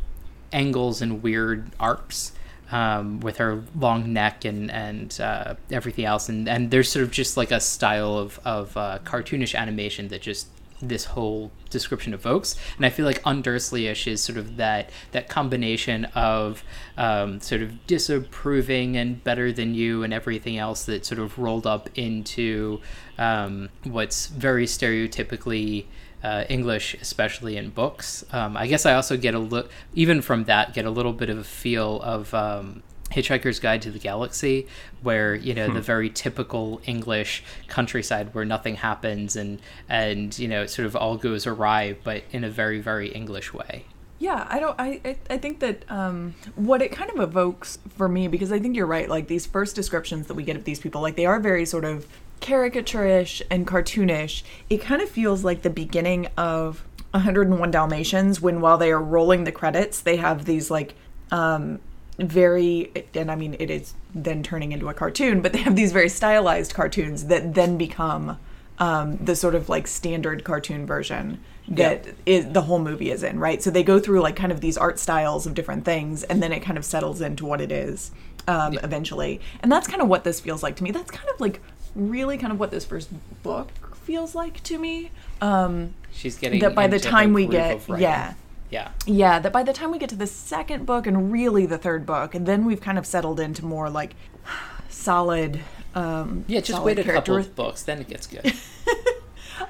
angles 0.52 1.02
and 1.02 1.22
weird 1.22 1.72
arcs. 1.80 2.34
Um, 2.72 3.20
with 3.22 3.38
her 3.38 3.64
long 3.76 4.14
neck 4.14 4.46
and 4.46 4.70
and 4.70 5.20
uh, 5.20 5.56
everything 5.72 6.06
else, 6.06 6.30
and 6.30 6.48
and 6.48 6.70
there's 6.70 6.92
sort 6.92 7.02
of 7.02 7.10
just 7.10 7.36
like 7.36 7.50
a 7.50 7.60
style 7.60 8.16
of 8.16 8.40
of 8.46 8.78
uh, 8.78 9.00
cartoonish 9.04 9.56
animation 9.56 10.10
that 10.10 10.22
just 10.22 10.50
this 10.82 11.06
whole 11.06 11.52
description 11.70 12.14
evokes. 12.14 12.56
And 12.78 12.86
I 12.86 12.90
feel 12.90 13.06
like 13.06 13.22
Undursley-ish 13.24 14.08
is 14.08 14.24
sort 14.24 14.38
of 14.38 14.58
that 14.58 14.90
that 15.12 15.30
combination 15.30 16.06
of 16.16 16.64
um, 16.98 17.40
sort 17.42 17.62
of 17.62 17.86
disapproving 17.88 18.98
and 18.98 19.24
better 19.24 19.52
than 19.52 19.76
you 19.76 20.04
and 20.04 20.14
everything 20.14 20.58
else 20.58 20.86
that 20.86 21.06
sort 21.06 21.20
of 21.20 21.38
rolled 21.38 21.68
up 21.68 21.90
into 21.96 22.82
um, 23.18 23.70
what's 23.84 24.28
very 24.28 24.66
stereotypically 24.66 25.86
uh, 26.24 26.44
English, 26.50 26.96
especially 26.96 27.58
in 27.58 27.70
books. 27.70 28.26
Um, 28.34 28.58
I 28.58 28.68
guess 28.68 28.86
I 28.86 28.94
also 28.94 29.18
get 29.18 29.36
a 29.36 29.40
look, 29.40 29.72
even 29.94 30.22
from 30.22 30.46
that, 30.46 30.74
get 30.74 30.86
a 30.86 30.90
little 30.90 31.14
bit 31.14 31.30
of 31.30 31.38
a 31.38 31.44
feel 31.44 32.02
of 32.02 32.34
um, 32.34 32.84
Hitchhiker's 33.12 33.60
Guide 33.60 33.82
to 33.84 33.92
the 33.92 34.00
Galaxy, 34.00 34.68
where 35.02 35.36
you 35.36 35.54
know 35.54 35.68
hmm. 35.68 35.74
the 35.74 35.82
very 35.82 36.10
typical 36.10 36.82
English 36.86 37.44
countryside 37.68 38.34
where 38.34 38.46
nothing 38.46 38.76
happens 38.76 39.36
and 39.36 39.62
and 39.88 40.38
you 40.38 40.48
know 40.48 40.64
it 40.64 40.70
sort 40.70 40.86
of 40.86 40.96
all 40.96 41.18
goes 41.18 41.48
awry, 41.48 41.96
but 42.04 42.24
in 42.32 42.44
a 42.44 42.50
very 42.50 42.80
very 42.80 43.10
English 43.10 43.54
way. 43.54 43.86
Yeah, 44.20 44.46
I 44.50 44.60
don't. 44.60 44.76
I 44.78 45.16
I 45.30 45.38
think 45.38 45.60
that 45.60 45.90
um, 45.90 46.36
what 46.56 46.82
it 46.82 46.92
kind 46.92 47.10
of 47.10 47.20
evokes 47.22 47.80
for 47.90 48.10
me, 48.10 48.28
because 48.28 48.52
I 48.52 48.60
think 48.60 48.76
you're 48.76 48.86
right. 48.86 49.10
Like 49.10 49.28
these 49.28 49.46
first 49.46 49.76
descriptions 49.76 50.28
that 50.28 50.34
we 50.34 50.44
get 50.44 50.58
of 50.58 50.66
these 50.66 50.80
people, 50.80 51.02
like 51.02 51.16
they 51.16 51.26
are 51.26 51.40
very 51.40 51.66
sort 51.66 51.86
of 51.86 52.06
caricaturish 52.42 53.42
and 53.50 53.66
cartoonish. 53.66 54.44
It 54.70 54.82
kind 54.82 55.02
of 55.02 55.10
feels 55.10 55.44
like 55.46 55.62
the 55.62 55.70
beginning 55.70 56.28
of 56.38 56.84
101 57.12 57.72
Dalmatians, 57.72 58.42
when 58.42 58.60
while 58.60 58.78
they 58.78 58.92
are 58.92 59.02
rolling 59.02 59.46
the 59.46 59.54
credits, 59.54 60.02
they 60.02 60.18
have 60.18 60.44
these 60.44 60.70
like 60.70 60.96
um, 61.32 61.80
very 62.20 62.92
and 63.14 63.32
i 63.32 63.36
mean 63.36 63.56
it 63.60 63.70
is 63.70 63.94
then 64.14 64.44
turning 64.44 64.72
into 64.72 64.90
a 64.90 64.94
cartoon 64.94 65.42
but 65.42 65.54
they 65.54 65.60
have 65.60 65.76
these 65.76 65.92
very 65.92 66.10
stylized 66.10 66.74
cartoons 66.74 67.26
that 67.26 67.54
then 67.54 67.78
become 67.78 68.38
um, 68.80 69.18
the 69.18 69.36
sort 69.36 69.56
of 69.56 69.68
like 69.68 69.88
standard 69.88 70.44
cartoon 70.44 70.86
version 70.86 71.40
that 71.68 72.06
yeah. 72.06 72.12
is, 72.26 72.52
the 72.52 72.62
whole 72.62 72.80
movie 72.80 73.12
is 73.12 73.24
in 73.24 73.40
right? 73.40 73.62
So 73.62 73.70
they 73.70 73.84
go 73.84 74.00
through 74.00 74.22
like 74.22 74.36
kind 74.36 74.52
of 74.52 74.62
these 74.62 74.78
art 74.78 75.00
styles 75.00 75.46
of 75.46 75.54
different 75.54 75.86
things 75.86 76.24
and 76.24 76.42
then 76.42 76.52
it 76.52 76.62
kind 76.62 76.78
of 76.78 76.86
settles 76.86 77.22
into 77.22 77.46
what 77.46 77.62
it 77.62 77.72
is 77.72 78.12
um, 78.48 78.74
yeah. 78.74 78.80
eventually. 78.84 79.42
And 79.62 79.72
that's 79.72 79.88
kind 79.88 80.02
of 80.02 80.08
what 80.08 80.24
this 80.24 80.40
feels 80.40 80.64
like 80.64 80.76
to 80.78 80.84
me. 80.84 80.92
That's 80.92 81.12
kind 81.12 81.30
of 81.30 81.40
like 81.40 81.62
really 81.96 82.38
kind 82.38 82.52
of 82.52 82.60
what 82.60 82.72
this 82.72 82.86
first 82.86 83.10
book 83.44 83.96
feels 83.98 84.34
like 84.34 84.64
to 84.64 84.80
me. 84.80 85.12
Um, 85.42 85.94
she's 86.12 86.38
getting 86.38 86.60
that 86.62 86.74
by 86.74 86.88
the 86.88 87.00
time 87.00 87.34
we 87.34 87.46
get 87.46 87.88
yeah 88.00 88.34
yeah. 88.70 88.92
Yeah, 89.06 89.40
that 89.40 89.52
by 89.52 89.64
the 89.64 89.74
time 89.74 89.92
we 89.92 89.98
get 90.00 90.10
to 90.10 90.16
the 90.16 90.28
second 90.28 90.86
book 90.86 91.08
and 91.08 91.32
really 91.32 91.66
the 91.66 91.78
third 91.78 92.06
book, 92.06 92.36
and 92.36 92.46
then 92.46 92.66
we've 92.66 92.82
kind 92.82 92.98
of 92.98 93.06
settled 93.06 93.40
into 93.40 93.66
more 93.66 93.90
like 93.90 94.16
solid. 94.90 95.62
Um, 95.96 96.46
yeah, 96.48 96.60
just 96.60 96.72
solid 96.72 96.98
wait 96.98 97.00
a 97.00 97.04
couple 97.04 97.38
of 97.38 97.56
books, 97.56 97.84
then 97.84 98.00
it 98.00 98.08
gets 98.08 98.28
good. 98.28 98.54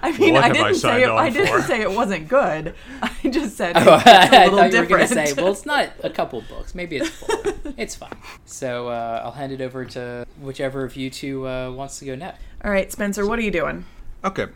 I 0.02 0.18
mean, 0.18 0.34
what 0.34 0.44
I 0.44 0.50
didn't 0.50 0.68
I 0.68 0.72
say 0.74 1.04
it, 1.04 1.10
I 1.10 1.30
didn't 1.30 1.64
say 1.64 1.82
it 1.82 1.92
wasn't 1.92 2.28
good. 2.28 2.76
I 3.02 3.30
just 3.30 3.58
said 3.58 3.76
oh, 3.76 3.96
it's 3.96 4.06
I 4.08 4.50
thought 4.50 4.72
different. 4.72 4.90
you 4.90 4.98
were 4.98 5.08
say, 5.08 5.34
well, 5.34 5.52
it's 5.52 5.66
not 5.66 5.90
a 6.04 6.10
couple 6.10 6.42
books. 6.42 6.76
Maybe 6.76 6.98
it's 6.98 7.10
four. 7.10 7.54
it's 7.78 7.96
fine. 7.96 8.16
So 8.46 8.90
uh, 8.90 9.22
I'll 9.24 9.32
hand 9.32 9.52
it 9.52 9.62
over 9.62 9.86
to 9.86 10.26
whichever 10.42 10.84
of 10.84 10.96
you 10.96 11.10
two 11.10 11.48
uh, 11.48 11.72
wants 11.72 12.00
to 12.00 12.06
go 12.06 12.16
next. 12.16 12.42
All 12.64 12.72
right, 12.72 12.92
Spencer, 12.92 13.26
what 13.28 13.40
are 13.40 13.42
you 13.42 13.52
doing? 13.52 13.86
Okay, 14.24 14.48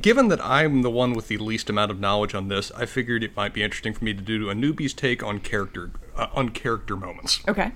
given 0.00 0.28
that 0.28 0.44
I'm 0.44 0.82
the 0.82 0.90
one 0.90 1.12
with 1.12 1.28
the 1.28 1.38
least 1.38 1.70
amount 1.70 1.90
of 1.90 2.00
knowledge 2.00 2.34
on 2.34 2.48
this, 2.48 2.70
I 2.72 2.86
figured 2.86 3.22
it 3.22 3.36
might 3.36 3.52
be 3.52 3.62
interesting 3.62 3.94
for 3.94 4.04
me 4.04 4.14
to 4.14 4.20
do 4.20 4.50
a 4.50 4.54
newbie's 4.54 4.94
take 4.94 5.22
on 5.22 5.40
character 5.40 5.90
uh, 6.16 6.28
on 6.34 6.50
character 6.50 6.96
moments. 6.96 7.40
Okay. 7.48 7.72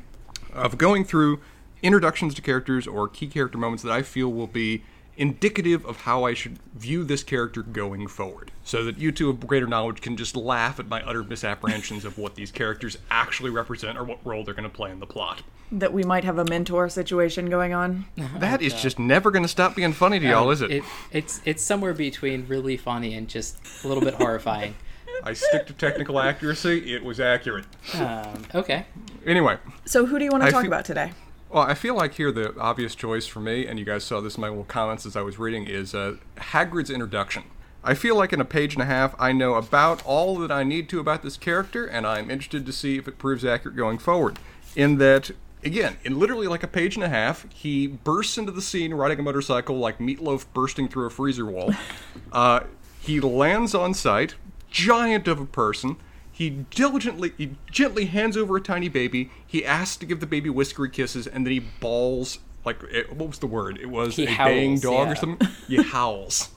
Of 0.52 0.78
going 0.78 1.04
through 1.04 1.40
introductions 1.82 2.34
to 2.34 2.42
characters 2.42 2.86
or 2.86 3.08
key 3.08 3.26
character 3.26 3.58
moments 3.58 3.82
that 3.82 3.92
I 3.92 4.02
feel 4.02 4.32
will 4.32 4.46
be 4.46 4.82
indicative 5.16 5.84
of 5.84 5.98
how 5.98 6.24
I 6.24 6.34
should 6.34 6.58
view 6.74 7.04
this 7.04 7.22
character 7.22 7.62
going 7.62 8.06
forward, 8.08 8.52
so 8.64 8.84
that 8.84 8.98
you 8.98 9.12
two 9.12 9.30
of 9.30 9.46
greater 9.46 9.66
knowledge 9.66 10.00
can 10.00 10.16
just 10.16 10.36
laugh 10.36 10.78
at 10.80 10.88
my 10.88 11.02
utter 11.02 11.22
misapprehensions 11.22 12.04
of 12.04 12.18
what 12.18 12.34
these 12.34 12.50
characters 12.50 12.96
actually 13.10 13.50
represent 13.50 13.98
or 13.98 14.04
what 14.04 14.24
role 14.24 14.44
they're 14.44 14.54
going 14.54 14.68
to 14.68 14.74
play 14.74 14.90
in 14.90 15.00
the 15.00 15.06
plot. 15.06 15.42
That 15.72 15.92
we 15.92 16.02
might 16.02 16.24
have 16.24 16.38
a 16.38 16.44
mentor 16.44 16.88
situation 16.88 17.48
going 17.50 17.72
on. 17.72 18.06
That 18.38 18.62
is 18.62 18.80
just 18.80 18.98
never 18.98 19.30
going 19.30 19.42
to 19.44 19.48
stop 19.48 19.76
being 19.76 19.92
funny 19.92 20.18
to 20.18 20.26
y'all, 20.26 20.50
is 20.50 20.62
it? 20.62 20.70
it? 20.70 20.84
It's 21.12 21.40
it's 21.44 21.62
somewhere 21.62 21.94
between 21.94 22.46
really 22.48 22.76
funny 22.76 23.14
and 23.14 23.28
just 23.28 23.58
a 23.84 23.88
little 23.88 24.02
bit 24.02 24.14
horrifying. 24.14 24.74
I 25.24 25.32
stick 25.34 25.66
to 25.66 25.72
technical 25.72 26.18
accuracy. 26.20 26.94
It 26.94 27.04
was 27.04 27.20
accurate. 27.20 27.66
Um, 27.94 28.42
okay. 28.54 28.86
Anyway. 29.26 29.58
So 29.84 30.06
who 30.06 30.18
do 30.18 30.24
you 30.24 30.30
want 30.30 30.44
to 30.44 30.50
talk 30.50 30.64
about 30.64 30.84
today? 30.84 31.12
Well, 31.50 31.64
I 31.64 31.74
feel 31.74 31.96
like 31.96 32.14
here 32.14 32.30
the 32.30 32.56
obvious 32.60 32.94
choice 32.94 33.26
for 33.26 33.40
me, 33.40 33.66
and 33.66 33.76
you 33.76 33.84
guys 33.84 34.04
saw 34.04 34.20
this 34.20 34.36
in 34.36 34.40
my 34.40 34.48
little 34.48 34.62
comments 34.62 35.04
as 35.04 35.16
I 35.16 35.22
was 35.22 35.36
reading, 35.36 35.66
is 35.66 35.96
uh, 35.96 36.14
Hagrid's 36.36 36.90
introduction. 36.90 37.42
I 37.82 37.94
feel 37.94 38.14
like 38.14 38.32
in 38.32 38.40
a 38.40 38.44
page 38.44 38.74
and 38.74 38.82
a 38.84 38.86
half, 38.86 39.16
I 39.18 39.32
know 39.32 39.54
about 39.54 40.00
all 40.06 40.36
that 40.38 40.52
I 40.52 40.62
need 40.62 40.88
to 40.90 41.00
about 41.00 41.24
this 41.24 41.36
character, 41.36 41.84
and 41.84 42.06
I'm 42.06 42.30
interested 42.30 42.64
to 42.66 42.72
see 42.72 42.98
if 42.98 43.08
it 43.08 43.18
proves 43.18 43.44
accurate 43.44 43.76
going 43.76 43.98
forward. 43.98 44.38
In 44.76 44.98
that, 44.98 45.32
again, 45.64 45.96
in 46.04 46.20
literally 46.20 46.46
like 46.46 46.62
a 46.62 46.68
page 46.68 46.94
and 46.94 47.02
a 47.02 47.08
half, 47.08 47.44
he 47.52 47.88
bursts 47.88 48.38
into 48.38 48.52
the 48.52 48.62
scene 48.62 48.94
riding 48.94 49.18
a 49.18 49.22
motorcycle 49.22 49.76
like 49.76 49.98
Meat 49.98 50.20
Loaf 50.20 50.46
bursting 50.54 50.86
through 50.86 51.06
a 51.06 51.10
freezer 51.10 51.46
wall. 51.46 51.74
Uh, 52.32 52.60
he 53.00 53.18
lands 53.18 53.74
on 53.74 53.92
site, 53.92 54.36
giant 54.70 55.26
of 55.26 55.40
a 55.40 55.46
person 55.46 55.96
he 56.40 56.48
diligently, 56.70 57.34
he 57.36 57.50
gently 57.70 58.06
hands 58.06 58.34
over 58.34 58.56
a 58.56 58.62
tiny 58.62 58.88
baby. 58.88 59.30
He 59.46 59.62
asks 59.62 59.98
to 59.98 60.06
give 60.06 60.20
the 60.20 60.26
baby 60.26 60.48
whiskery 60.48 60.88
kisses, 60.88 61.26
and 61.26 61.44
then 61.44 61.52
he 61.52 61.58
bawls 61.58 62.38
like 62.64 62.82
it, 62.84 63.14
what 63.14 63.28
was 63.28 63.40
the 63.40 63.46
word? 63.46 63.76
It 63.76 63.90
was 63.90 64.16
he 64.16 64.24
a 64.24 64.30
howls, 64.30 64.48
baying 64.48 64.78
dog 64.78 65.08
yeah. 65.08 65.12
or 65.12 65.16
something. 65.16 65.48
He 65.68 65.82
howls. 65.82 66.48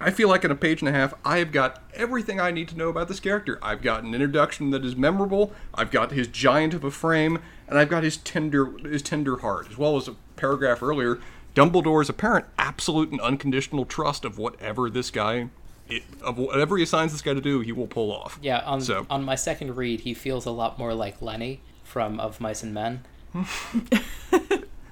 I 0.00 0.10
feel 0.10 0.28
like 0.28 0.44
in 0.44 0.50
a 0.50 0.56
page 0.56 0.82
and 0.82 0.88
a 0.88 0.92
half, 0.92 1.14
I 1.24 1.38
have 1.38 1.52
got 1.52 1.80
everything 1.94 2.40
I 2.40 2.50
need 2.50 2.66
to 2.70 2.76
know 2.76 2.88
about 2.88 3.06
this 3.06 3.20
character. 3.20 3.60
I've 3.62 3.80
got 3.80 4.02
an 4.02 4.12
introduction 4.12 4.70
that 4.70 4.84
is 4.84 4.96
memorable. 4.96 5.52
I've 5.72 5.92
got 5.92 6.10
his 6.10 6.26
giant 6.26 6.74
of 6.74 6.82
a 6.82 6.90
frame, 6.90 7.40
and 7.68 7.78
I've 7.78 7.88
got 7.88 8.02
his 8.02 8.16
tender 8.16 8.76
his 8.78 9.02
tender 9.02 9.36
heart, 9.36 9.68
as 9.70 9.78
well 9.78 9.96
as 9.96 10.08
a 10.08 10.16
paragraph 10.34 10.82
earlier. 10.82 11.20
Dumbledore's 11.54 12.08
apparent 12.08 12.46
absolute 12.58 13.12
and 13.12 13.20
unconditional 13.20 13.84
trust 13.84 14.24
of 14.24 14.36
whatever 14.36 14.90
this 14.90 15.12
guy 15.12 15.48
it, 15.88 16.02
of 16.20 16.38
whatever 16.38 16.76
he 16.76 16.82
assigns 16.82 17.12
this 17.12 17.22
guy 17.22 17.34
to 17.34 17.40
do, 17.40 17.60
he 17.60 17.72
will 17.72 17.86
pull 17.86 18.12
off. 18.12 18.38
Yeah, 18.42 18.60
on 18.60 18.80
so. 18.80 19.06
on 19.10 19.24
my 19.24 19.34
second 19.34 19.76
read, 19.76 20.00
he 20.00 20.14
feels 20.14 20.46
a 20.46 20.50
lot 20.50 20.78
more 20.78 20.94
like 20.94 21.20
Lennie 21.22 21.60
from 21.84 22.20
Of 22.20 22.40
Mice 22.40 22.62
and 22.62 22.74
Men. 22.74 23.04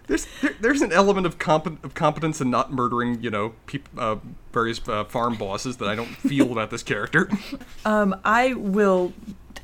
there's 0.07 0.27
there, 0.41 0.55
there's 0.61 0.83
an 0.83 0.93
element 0.93 1.27
of, 1.27 1.39
comp- 1.39 1.85
of 1.85 1.95
competence 1.95 2.41
in 2.41 2.51
not 2.51 2.73
murdering, 2.73 3.23
you 3.23 3.31
know, 3.31 3.55
peop- 3.67 3.89
uh, 3.97 4.17
various 4.53 4.87
uh, 4.89 5.05
farm 5.05 5.35
bosses 5.37 5.79
that 5.79 5.89
I 5.89 5.95
don't 5.95 6.07
feel 6.07 6.53
about 6.53 6.71
this 6.71 6.83
character. 6.83 7.29
Um, 7.85 8.17
I 8.25 8.55
will 8.55 9.13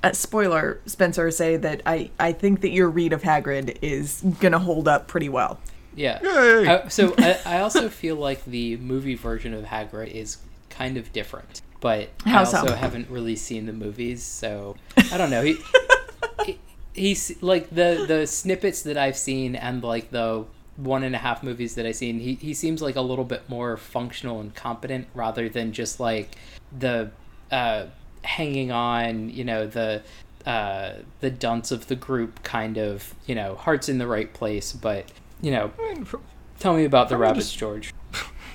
uh, 0.04 0.12
spoiler, 0.12 0.80
Spencer, 0.86 1.30
say 1.32 1.56
that 1.56 1.82
I, 1.84 2.10
I 2.20 2.32
think 2.32 2.60
that 2.60 2.70
your 2.70 2.88
read 2.88 3.12
of 3.12 3.22
Hagrid 3.22 3.78
is 3.82 4.22
gonna 4.38 4.60
hold 4.60 4.86
up 4.86 5.08
pretty 5.08 5.28
well. 5.28 5.58
Yeah. 5.94 6.20
Yay! 6.22 6.66
Uh, 6.68 6.88
so 6.88 7.14
I, 7.18 7.40
I 7.44 7.60
also 7.60 7.88
feel 7.88 8.16
like 8.16 8.44
the 8.44 8.76
movie 8.76 9.16
version 9.16 9.54
of 9.54 9.64
Hagrid 9.64 10.12
is 10.12 10.38
kind 10.72 10.96
of 10.96 11.12
different, 11.12 11.62
but 11.80 12.08
How 12.24 12.36
I 12.36 12.38
also 12.40 12.66
so? 12.66 12.74
haven't 12.74 13.08
really 13.10 13.36
seen 13.36 13.66
the 13.66 13.72
movies, 13.72 14.22
so 14.22 14.76
I 15.12 15.16
don't 15.18 15.30
know. 15.30 15.42
He, 15.42 15.58
he 16.44 16.58
he's 16.94 17.40
like 17.42 17.70
the 17.70 18.04
the 18.08 18.26
snippets 18.26 18.82
that 18.82 18.96
I've 18.96 19.16
seen 19.16 19.54
and 19.54 19.82
like 19.84 20.10
the 20.10 20.44
one 20.76 21.02
and 21.04 21.14
a 21.14 21.18
half 21.18 21.42
movies 21.42 21.74
that 21.76 21.86
I've 21.86 21.96
seen. 21.96 22.18
He 22.18 22.34
he 22.34 22.54
seems 22.54 22.80
like 22.82 22.96
a 22.96 23.00
little 23.02 23.24
bit 23.24 23.48
more 23.48 23.76
functional 23.76 24.40
and 24.40 24.54
competent 24.54 25.06
rather 25.14 25.48
than 25.48 25.72
just 25.72 26.00
like 26.00 26.36
the 26.76 27.10
uh, 27.50 27.86
hanging 28.24 28.72
on, 28.72 29.28
you 29.28 29.44
know, 29.44 29.66
the 29.66 30.02
uh, 30.46 30.94
the 31.20 31.30
dunce 31.30 31.70
of 31.70 31.86
the 31.88 31.94
group 31.94 32.42
kind 32.42 32.78
of, 32.78 33.14
you 33.26 33.34
know, 33.34 33.54
heart's 33.54 33.88
in 33.88 33.98
the 33.98 34.06
right 34.06 34.32
place, 34.32 34.72
but 34.72 35.12
you 35.40 35.50
know, 35.50 35.70
I 35.78 35.94
mean, 35.94 36.04
fr- 36.04 36.16
Tell 36.58 36.74
me 36.76 36.84
about 36.84 37.08
the 37.08 37.16
rabbits, 37.16 37.46
just- 37.48 37.58
George. 37.58 37.92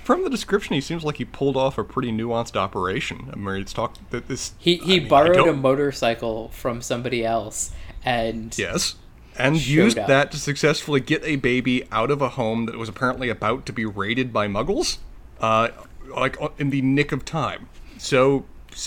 From 0.08 0.24
the 0.24 0.30
description, 0.30 0.74
he 0.74 0.80
seems 0.80 1.04
like 1.04 1.18
he 1.18 1.26
pulled 1.26 1.58
off 1.58 1.78
a 1.78 1.84
pretty 1.84 2.14
nuanced 2.14 2.56
operation. 2.56 3.30
I 3.30 3.36
mean, 3.36 3.60
it's 3.60 3.74
talk 3.74 3.98
that 4.12 4.30
this. 4.30 4.54
He 4.58 4.78
he 4.78 4.96
I 4.96 5.00
mean, 5.00 5.08
borrowed 5.10 5.48
a 5.50 5.52
motorcycle 5.52 6.48
from 6.54 6.82
somebody 6.82 7.26
else, 7.26 7.74
and 8.06 8.58
Yes. 8.58 8.96
And 9.38 9.58
used 9.68 9.98
up. 9.98 10.08
that 10.08 10.32
to 10.32 10.40
successfully 10.40 11.02
get 11.02 11.26
a 11.26 11.36
baby 11.36 11.86
out 11.92 12.10
of 12.10 12.22
a 12.22 12.30
home 12.30 12.68
that 12.68 12.78
was 12.78 12.88
apparently 12.88 13.28
about 13.28 13.66
to 13.66 13.74
be 13.74 13.84
raided 13.84 14.32
by 14.32 14.48
muggles, 14.48 15.00
uh, 15.42 15.72
like 16.16 16.42
uh, 16.42 16.52
in 16.58 16.70
the 16.70 16.82
nick 16.82 17.12
of 17.12 17.26
time. 17.26 17.68
So 17.98 18.46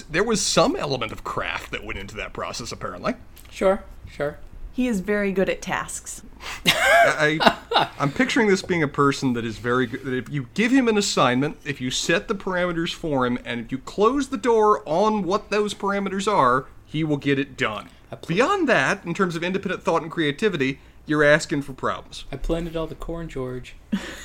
there 0.09 0.25
was 0.25 0.41
some 0.41 0.75
element 0.75 1.13
of 1.13 1.23
craft 1.23 1.71
that 1.73 1.85
went 1.85 1.99
into 1.99 2.17
that 2.17 2.33
process, 2.33 2.73
apparently. 2.73 3.13
sure, 3.51 3.85
sure. 4.11 4.39
He 4.73 4.87
is 4.87 5.01
very 5.01 5.33
good 5.33 5.49
at 5.49 5.61
tasks. 5.61 6.23
I, 6.67 7.57
I'm 7.99 8.13
picturing 8.13 8.49
this 8.49 8.63
being 8.63 8.83
a 8.83 8.89
person 8.89 9.33
that 9.35 9.45
is 9.45 9.59
very 9.59 9.87
good. 9.87 10.05
That 10.05 10.15
if 10.15 10.29
you 10.29 10.49
give 10.55 10.71
him 10.71 10.89
an 10.89 10.97
assignment, 10.97 11.59
if 11.65 11.81
you 11.81 11.91
set 11.91 12.29
the 12.29 12.35
parameters 12.35 12.95
for 12.95 13.27
him, 13.27 13.39
and 13.45 13.61
if 13.61 13.73
you 13.73 13.79
close 13.79 14.29
the 14.29 14.37
door 14.37 14.83
on 14.87 15.23
what 15.23 15.51
those 15.51 15.75
parameters 15.75 16.31
are, 16.31 16.67
he 16.87 17.05
will 17.05 17.17
get 17.17 17.39
it 17.39 17.57
done. 17.57 17.89
Beyond 18.27 18.69
that, 18.69 19.05
in 19.05 19.15
terms 19.15 19.37
of 19.37 19.45
independent 19.45 19.83
thought 19.83 20.03
and 20.03 20.11
creativity, 20.11 20.81
you're 21.07 21.25
asking 21.25 21.63
for 21.63 21.73
problems. 21.73 22.25
I 22.33 22.37
planted 22.37 22.77
all 22.77 22.87
the 22.87 22.95
corn, 22.95 23.29
George. 23.29 23.75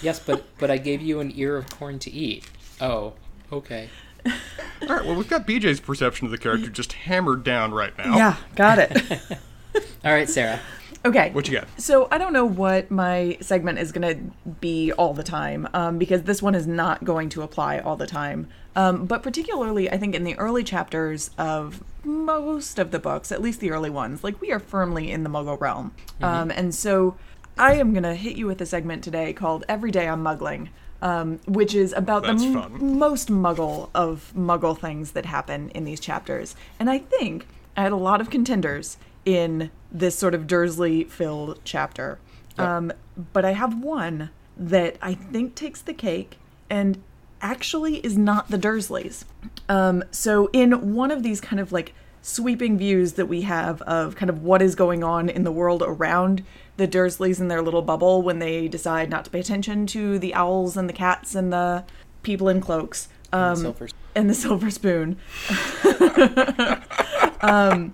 Yes, 0.02 0.20
but 0.20 0.46
but 0.58 0.72
I 0.72 0.78
gave 0.78 1.02
you 1.02 1.20
an 1.20 1.32
ear 1.36 1.58
of 1.58 1.70
corn 1.70 2.00
to 2.00 2.12
eat. 2.12 2.50
Oh, 2.82 3.14
okay. 3.52 3.90
All 4.26 4.88
right, 4.88 5.06
well, 5.06 5.16
we've 5.16 5.30
got 5.30 5.48
BJ's 5.48 5.80
perception 5.80 6.26
of 6.26 6.32
the 6.32 6.38
character 6.38 6.70
just 6.70 6.94
hammered 6.94 7.44
down 7.44 7.74
right 7.74 7.96
now. 7.98 8.18
Yeah, 8.18 8.36
got 8.56 8.80
it. 8.80 9.22
All 10.04 10.14
right, 10.14 10.30
Sarah. 10.30 10.60
okay. 11.06 11.32
What 11.32 11.48
you 11.48 11.56
got? 11.60 11.68
So 11.80 12.08
I 12.12 12.18
don't 12.18 12.34
know 12.34 12.46
what 12.46 12.90
my 12.92 13.38
segment 13.42 13.80
is 13.80 13.92
going 13.92 14.16
to 14.44 14.52
be 14.62 14.92
all 14.94 15.14
the 15.14 15.24
time, 15.24 15.68
um, 15.74 15.98
because 15.98 16.24
this 16.24 16.42
one 16.42 16.56
is 16.56 16.68
not 16.68 17.04
going 17.04 17.30
to 17.30 17.42
apply 17.42 17.80
all 17.80 17.96
the 17.96 18.08
time. 18.08 18.48
Um, 18.76 19.06
but 19.06 19.24
particularly, 19.24 19.90
I 19.90 19.98
think 19.98 20.16
in 20.16 20.24
the 20.24 20.38
early 20.38 20.64
chapters 20.64 21.32
of 21.38 21.84
most 22.04 22.78
of 22.78 22.92
the 22.92 23.00
books, 23.00 23.32
at 23.32 23.42
least 23.42 23.60
the 23.62 23.72
early 23.72 23.90
ones, 23.90 24.24
like 24.24 24.40
we 24.42 24.52
are 24.52 24.60
firmly 24.60 25.12
in 25.12 25.24
the 25.24 25.30
Muggle 25.30 25.60
realm, 25.60 25.94
um, 26.22 26.52
and 26.52 26.76
so 26.76 27.16
I 27.58 27.76
am 27.76 27.94
going 27.94 28.04
to 28.04 28.16
hit 28.16 28.36
you 28.36 28.48
with 28.48 28.60
a 28.62 28.66
segment 28.66 29.04
today 29.04 29.32
called 29.34 29.64
"Every 29.70 29.92
Day 29.92 30.08
I'm 30.08 30.22
Muggling." 30.22 30.70
Um, 31.02 31.40
which 31.46 31.76
is 31.76 31.94
about 31.94 32.24
That's 32.24 32.42
the 32.42 32.48
m- 32.62 32.98
most 32.98 33.30
muggle 33.30 33.90
of 33.94 34.32
muggle 34.36 34.80
things 34.80 35.12
that 35.12 35.26
happen 35.26 35.70
in 35.72 35.84
these 35.84 36.00
chapters. 36.00 36.56
And 36.80 36.90
I 36.90 37.00
think 37.00 37.46
I 37.78 37.84
had 37.84 37.92
a 37.92 37.98
lot 37.98 38.22
of 38.22 38.30
contenders 38.30 38.98
in 39.26 39.72
this 39.92 40.18
sort 40.18 40.34
of 40.34 40.48
Dursley 40.48 41.04
filled 41.04 41.60
chapter. 41.64 42.20
Um, 42.58 42.94
but 43.34 43.44
I 43.44 43.52
have 43.52 43.84
one 43.84 44.30
that 44.56 44.98
I 45.02 45.14
think 45.14 45.56
takes 45.56 45.82
the 45.82 45.94
cake 45.94 46.38
and 46.70 47.02
actually 47.42 47.98
is 47.98 48.18
not 48.18 48.50
the 48.50 48.58
Dursleys. 48.58 49.26
Um, 49.68 50.04
so, 50.12 50.50
in 50.54 50.94
one 50.94 51.12
of 51.12 51.22
these 51.22 51.42
kind 51.42 51.60
of 51.60 51.72
like 51.72 51.94
sweeping 52.22 52.78
views 52.78 53.14
that 53.14 53.28
we 53.28 53.42
have 53.42 53.82
of 53.84 54.16
kind 54.16 54.30
of 54.30 54.42
what 54.42 54.62
is 54.62 54.74
going 54.74 55.04
on 55.04 55.30
in 55.30 55.44
the 55.44 55.52
world 55.52 55.84
around 55.86 56.44
the 56.78 56.88
Dursleys 56.88 57.40
in 57.40 57.50
their 57.50 57.62
little 57.62 57.84
bubble 57.84 58.22
when 58.22 58.40
they 58.40 58.68
decide 58.68 59.10
not 59.10 59.26
to 59.26 59.32
pay 59.32 59.40
attention 59.40 59.86
to 59.88 60.18
the 60.18 60.34
owls 60.34 60.76
and 60.76 60.90
the 60.90 60.94
cats 60.94 61.36
and 61.36 61.54
the 61.54 61.84
people 62.24 62.50
in 62.50 62.62
cloaks 62.62 63.10
um, 63.32 63.56
Silver. 63.56 63.90
and 64.16 64.30
the 64.30 64.34
silver 64.34 64.72
spoon. 64.72 65.18
um, 67.42 67.94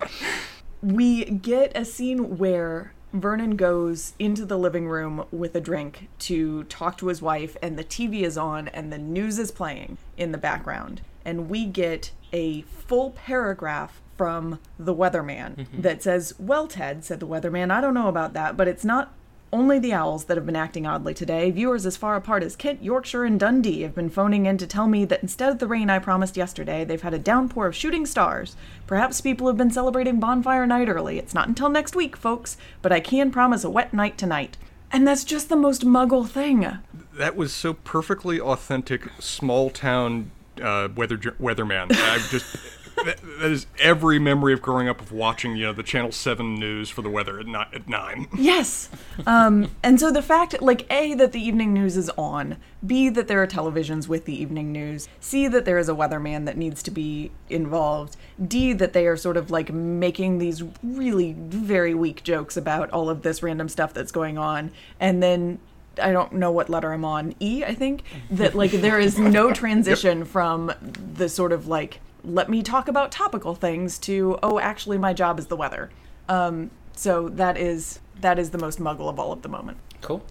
we 0.82 1.24
get 1.24 1.76
a 1.76 1.84
scene 1.84 2.38
where 2.38 2.92
Vernon 3.12 3.56
goes 3.56 4.14
into 4.18 4.44
the 4.44 4.58
living 4.58 4.88
room 4.88 5.24
with 5.30 5.54
a 5.54 5.60
drink 5.60 6.08
to 6.20 6.64
talk 6.64 6.98
to 6.98 7.08
his 7.08 7.22
wife, 7.22 7.56
and 7.62 7.78
the 7.78 7.84
TV 7.84 8.22
is 8.22 8.38
on, 8.38 8.68
and 8.68 8.92
the 8.92 8.98
news 8.98 9.38
is 9.38 9.50
playing 9.50 9.98
in 10.16 10.32
the 10.32 10.38
background. 10.38 11.02
And 11.24 11.48
we 11.48 11.66
get 11.66 12.12
a 12.32 12.62
full 12.62 13.10
paragraph 13.10 14.00
from 14.16 14.58
the 14.78 14.94
weatherman 14.94 15.56
mm-hmm. 15.56 15.80
that 15.82 16.02
says, 16.02 16.34
Well, 16.38 16.66
Ted, 16.66 17.04
said 17.04 17.20
the 17.20 17.26
weatherman, 17.26 17.70
I 17.70 17.80
don't 17.80 17.94
know 17.94 18.08
about 18.08 18.32
that, 18.32 18.56
but 18.56 18.68
it's 18.68 18.84
not 18.84 19.12
only 19.52 19.78
the 19.78 19.92
owls 19.92 20.24
that 20.24 20.36
have 20.36 20.46
been 20.46 20.56
acting 20.56 20.86
oddly 20.86 21.12
today. 21.12 21.50
Viewers 21.50 21.84
as 21.84 21.96
far 21.96 22.16
apart 22.16 22.42
as 22.42 22.56
Kent, 22.56 22.82
Yorkshire, 22.82 23.24
and 23.24 23.38
Dundee 23.38 23.82
have 23.82 23.94
been 23.94 24.08
phoning 24.08 24.46
in 24.46 24.56
to 24.58 24.66
tell 24.66 24.88
me 24.88 25.04
that 25.04 25.22
instead 25.22 25.52
of 25.52 25.58
the 25.58 25.66
rain 25.66 25.90
I 25.90 25.98
promised 25.98 26.36
yesterday, 26.36 26.84
they've 26.84 27.02
had 27.02 27.12
a 27.12 27.18
downpour 27.18 27.66
of 27.66 27.76
shooting 27.76 28.06
stars. 28.06 28.56
Perhaps 28.86 29.20
people 29.20 29.46
have 29.48 29.58
been 29.58 29.70
celebrating 29.70 30.18
Bonfire 30.18 30.66
Night 30.66 30.88
early. 30.88 31.18
It's 31.18 31.34
not 31.34 31.48
until 31.48 31.68
next 31.68 31.94
week, 31.94 32.16
folks, 32.16 32.56
but 32.80 32.92
I 32.92 33.00
can 33.00 33.30
promise 33.30 33.62
a 33.62 33.70
wet 33.70 33.92
night 33.92 34.16
tonight. 34.16 34.56
And 34.90 35.06
that's 35.06 35.24
just 35.24 35.48
the 35.48 35.56
most 35.56 35.82
muggle 35.86 36.28
thing. 36.28 36.78
That 37.14 37.36
was 37.36 37.52
so 37.52 37.74
perfectly 37.74 38.40
authentic, 38.40 39.08
small 39.18 39.70
town 39.70 40.30
uh, 40.60 40.88
weather 40.94 41.16
weatherman. 41.16 41.92
I 41.92 42.18
just 42.30 42.56
that, 42.96 43.18
that 43.40 43.50
is 43.50 43.66
every 43.78 44.18
memory 44.18 44.52
of 44.52 44.62
growing 44.62 44.88
up 44.88 45.00
of 45.00 45.12
watching, 45.12 45.56
you 45.56 45.64
know, 45.64 45.72
the 45.72 45.82
Channel 45.82 46.12
Seven 46.12 46.54
news 46.54 46.90
for 46.90 47.02
the 47.02 47.10
weather 47.10 47.40
at, 47.40 47.46
ni- 47.46 47.54
at 47.72 47.88
nine. 47.88 48.28
Yes. 48.36 48.88
Um, 49.26 49.70
and 49.82 49.98
so 49.98 50.10
the 50.10 50.22
fact, 50.22 50.60
like, 50.62 50.90
A, 50.92 51.14
that 51.14 51.32
the 51.32 51.40
evening 51.40 51.72
news 51.72 51.96
is 51.96 52.10
on, 52.10 52.56
B, 52.84 53.08
that 53.08 53.28
there 53.28 53.42
are 53.42 53.46
televisions 53.46 54.08
with 54.08 54.24
the 54.24 54.40
evening 54.40 54.72
news, 54.72 55.08
C, 55.20 55.48
that 55.48 55.64
there 55.64 55.78
is 55.78 55.88
a 55.88 55.94
weatherman 55.94 56.46
that 56.46 56.56
needs 56.56 56.82
to 56.84 56.90
be 56.90 57.30
involved, 57.48 58.16
D, 58.46 58.72
that 58.72 58.92
they 58.92 59.06
are 59.06 59.16
sort 59.16 59.36
of 59.36 59.50
like 59.50 59.72
making 59.72 60.38
these 60.38 60.62
really 60.82 61.34
very 61.38 61.94
weak 61.94 62.22
jokes 62.22 62.56
about 62.56 62.90
all 62.90 63.08
of 63.08 63.22
this 63.22 63.42
random 63.42 63.68
stuff 63.68 63.92
that's 63.94 64.12
going 64.12 64.38
on, 64.38 64.70
and 65.00 65.22
then. 65.22 65.58
I 66.02 66.10
don't 66.10 66.32
know 66.32 66.50
what 66.50 66.70
letter 66.70 66.90
I'm 66.90 67.04
on. 67.04 67.34
E, 67.38 67.64
I 67.64 67.74
think. 67.74 68.04
That, 68.30 68.54
like, 68.54 68.70
there 68.70 68.98
is 68.98 69.18
no 69.18 69.52
transition 69.62 70.24
from 70.24 70.72
the 71.14 71.28
sort 71.28 71.52
of 71.52 71.66
like, 71.68 72.00
let 72.24 72.48
me 72.48 72.62
talk 72.62 72.88
about 72.88 73.10
topical 73.10 73.54
things 73.54 73.98
to, 74.00 74.38
oh, 74.42 74.58
actually, 74.58 74.98
my 74.98 75.12
job 75.12 75.38
is 75.38 75.46
the 75.46 75.56
weather. 75.56 75.90
Um, 76.28 76.70
so 76.94 77.28
that 77.30 77.56
is 77.56 78.00
that 78.20 78.38
is 78.38 78.50
the 78.50 78.58
most 78.58 78.78
muggle 78.78 79.08
of 79.08 79.18
all 79.18 79.32
of 79.32 79.42
the 79.42 79.48
moment. 79.48 79.78
Cool. 80.00 80.24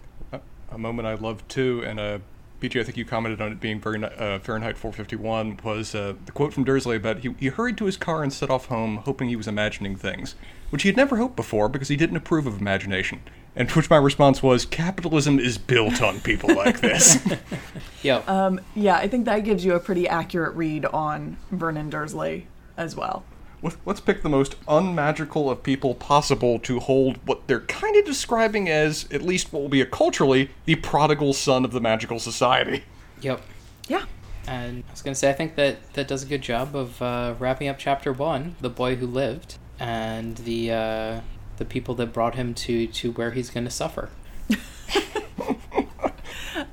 a 0.70 0.78
moment 0.78 1.06
I 1.06 1.14
love 1.14 1.46
too, 1.48 1.82
and 1.84 2.00
uh, 2.00 2.18
BJ, 2.60 2.80
I 2.80 2.84
think 2.84 2.96
you 2.96 3.04
commented 3.04 3.40
on 3.40 3.52
it 3.52 3.60
being 3.60 3.80
very 3.80 4.02
uh, 4.02 4.38
Fahrenheit 4.38 4.78
451, 4.78 5.58
was 5.62 5.94
uh, 5.94 6.14
the 6.24 6.32
quote 6.32 6.54
from 6.54 6.64
Dursley 6.64 6.96
about 6.96 7.18
he, 7.18 7.34
he 7.38 7.48
hurried 7.48 7.76
to 7.78 7.84
his 7.84 7.96
car 7.96 8.22
and 8.22 8.32
set 8.32 8.50
off 8.50 8.66
home, 8.66 8.98
hoping 8.98 9.28
he 9.28 9.36
was 9.36 9.48
imagining 9.48 9.96
things, 9.96 10.34
which 10.70 10.82
he 10.82 10.88
had 10.88 10.96
never 10.96 11.16
hoped 11.16 11.36
before 11.36 11.68
because 11.68 11.88
he 11.88 11.96
didn't 11.96 12.16
approve 12.16 12.46
of 12.46 12.60
imagination. 12.60 13.20
And 13.54 13.68
to 13.68 13.74
which 13.74 13.90
my 13.90 13.98
response 13.98 14.42
was, 14.42 14.64
capitalism 14.64 15.38
is 15.38 15.58
built 15.58 16.00
on 16.02 16.20
people 16.20 16.54
like 16.54 16.80
this. 16.80 17.18
Yo, 18.02 18.22
Um, 18.26 18.60
yeah, 18.74 18.96
I 18.96 19.08
think 19.08 19.26
that 19.26 19.40
gives 19.40 19.64
you 19.64 19.74
a 19.74 19.80
pretty 19.80 20.08
accurate 20.08 20.54
read 20.56 20.86
on 20.86 21.36
Vernon 21.50 21.90
Dursley 21.90 22.46
as 22.78 22.96
well. 22.96 23.24
Let- 23.62 23.76
Let's 23.84 24.00
pick 24.00 24.22
the 24.22 24.30
most 24.30 24.56
unmagical 24.66 25.50
of 25.50 25.62
people 25.62 25.94
possible 25.94 26.58
to 26.60 26.80
hold 26.80 27.18
what 27.26 27.46
they're 27.46 27.60
kind 27.60 27.94
of 27.96 28.04
describing 28.06 28.68
as, 28.70 29.06
at 29.12 29.20
least 29.22 29.52
what 29.52 29.60
will 29.60 29.68
be 29.68 29.82
a 29.82 29.86
culturally, 29.86 30.48
the 30.64 30.76
prodigal 30.76 31.34
son 31.34 31.64
of 31.64 31.72
the 31.72 31.80
magical 31.80 32.18
society. 32.18 32.84
yep. 33.20 33.42
Yeah. 33.86 34.04
And 34.46 34.82
I 34.88 34.90
was 34.90 35.02
gonna 35.02 35.14
say, 35.14 35.28
I 35.30 35.34
think 35.34 35.54
that 35.56 35.92
that 35.92 36.08
does 36.08 36.22
a 36.22 36.26
good 36.26 36.40
job 36.42 36.74
of 36.74 37.00
uh, 37.02 37.34
wrapping 37.38 37.68
up 37.68 37.78
chapter 37.78 38.12
one, 38.12 38.56
the 38.60 38.70
boy 38.70 38.96
who 38.96 39.06
lived, 39.06 39.56
and 39.78 40.36
the 40.38 40.72
uh, 40.72 41.20
the 41.58 41.64
people 41.64 41.94
that 41.96 42.12
brought 42.12 42.34
him 42.34 42.54
to 42.54 42.86
to 42.86 43.12
where 43.12 43.32
he's 43.32 43.50
gonna 43.50 43.70
suffer. 43.70 44.10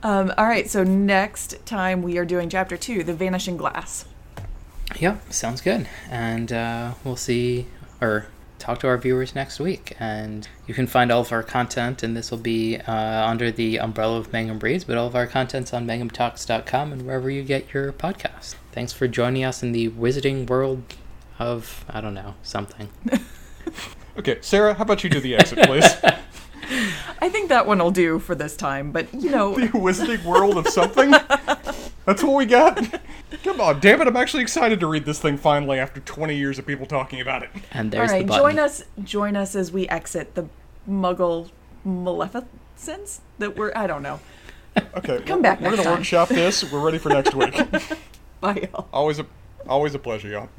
Um, 0.02 0.34
all 0.38 0.46
right, 0.46 0.70
so 0.70 0.84
next 0.84 1.66
time 1.66 2.02
we 2.02 2.18
are 2.18 2.26
doing 2.26 2.50
chapter 2.50 2.78
two, 2.78 3.04
The 3.04 3.14
Vanishing 3.14 3.58
Glass. 3.58 4.06
Yep, 4.98 5.34
sounds 5.34 5.62
good. 5.62 5.88
And 6.10 6.52
uh, 6.52 6.94
we'll 7.04 7.18
see 7.18 7.68
or 8.02 8.28
talk 8.60 8.80
to 8.80 8.88
our 8.88 8.98
viewers 8.98 9.36
next 9.36 9.60
week. 9.60 9.96
And 10.00 10.48
you 10.68 10.74
can 10.74 10.88
find 10.88 11.12
all 11.12 11.22
of 11.22 11.32
our 11.32 11.44
content, 11.44 12.02
and 12.02 12.16
this 12.16 12.32
will 12.32 12.38
be 12.38 12.78
uh, 12.78 13.28
under 13.28 13.52
the 13.52 13.80
umbrella 13.80 14.18
of 14.18 14.32
Mangum 14.32 14.60
Reads, 14.60 14.86
but 14.86 14.98
all 14.98 15.08
of 15.08 15.16
our 15.16 15.28
content's 15.28 15.74
on 15.74 15.86
mangumtalks.com 15.86 16.94
and 16.94 17.06
wherever 17.06 17.30
you 17.30 17.44
get 17.44 17.74
your 17.74 17.92
podcast. 17.92 18.56
Thanks 18.72 18.94
for 18.94 19.08
joining 19.08 19.44
us 19.44 19.62
in 19.62 19.74
the 19.74 19.90
Wizarding 19.90 20.48
World 20.48 20.84
of 21.38 21.86
I 21.90 22.02
don't 22.02 22.14
know 22.14 22.36
something. 22.42 22.90
Okay, 24.20 24.38
Sarah, 24.42 24.74
how 24.74 24.84
about 24.84 25.02
you 25.02 25.10
do 25.10 25.22
the 25.22 25.34
exit, 25.34 25.60
please? 25.60 25.86
I 27.22 27.30
think 27.30 27.48
that 27.48 27.66
one 27.66 27.80
will 27.80 27.90
do 27.90 28.20
for 28.20 28.36
this 28.36 28.58
time, 28.58 28.92
but 28.92 29.12
you 29.14 29.32
know, 29.32 29.56
the 29.56 29.68
Wizarding 29.68 30.26
World 30.26 30.58
of 30.58 30.68
something? 30.68 31.12
That's 32.06 32.22
what 32.22 32.36
we 32.36 32.46
got? 32.46 33.00
Come 33.46 33.62
on, 33.62 33.80
damn 33.80 34.02
it, 34.02 34.08
I'm 34.08 34.18
actually 34.18 34.44
excited 34.44 34.82
to 34.82 34.88
read 34.88 35.06
this 35.06 35.20
thing 35.20 35.38
finally 35.38 35.80
after 35.80 36.02
20 36.02 36.36
years 36.36 36.60
of 36.60 36.68
people 36.68 36.86
talking 36.86 37.22
about 37.22 37.44
it. 37.44 37.50
And 37.72 37.92
there's 37.92 38.12
right, 38.12 38.20
the 38.20 38.26
button. 38.26 38.56
join 38.56 38.60
us 38.60 38.84
join 39.06 39.36
us 39.38 39.56
as 39.56 39.72
we 39.72 39.88
exit 39.88 40.36
the 40.36 40.48
Muggle 40.88 41.50
maleficence 41.86 43.22
that 43.38 43.56
we're 43.56 43.72
I 43.74 43.88
don't 43.88 44.04
know. 44.04 44.20
Okay, 44.98 45.22
Come 45.26 45.42
back 45.42 45.62
We're 45.62 45.72
next 45.72 45.84
gonna 45.84 45.96
workshop 45.96 46.28
this. 46.28 46.70
We're 46.70 46.84
ready 46.84 46.98
for 46.98 47.08
next 47.08 47.34
week. 47.36 47.56
Bye 48.42 48.68
y'all. 48.74 48.90
always 48.92 49.20
a, 49.20 49.26
always 49.66 49.96
a 49.96 50.00
pleasure, 50.00 50.28
y'all. 50.28 50.50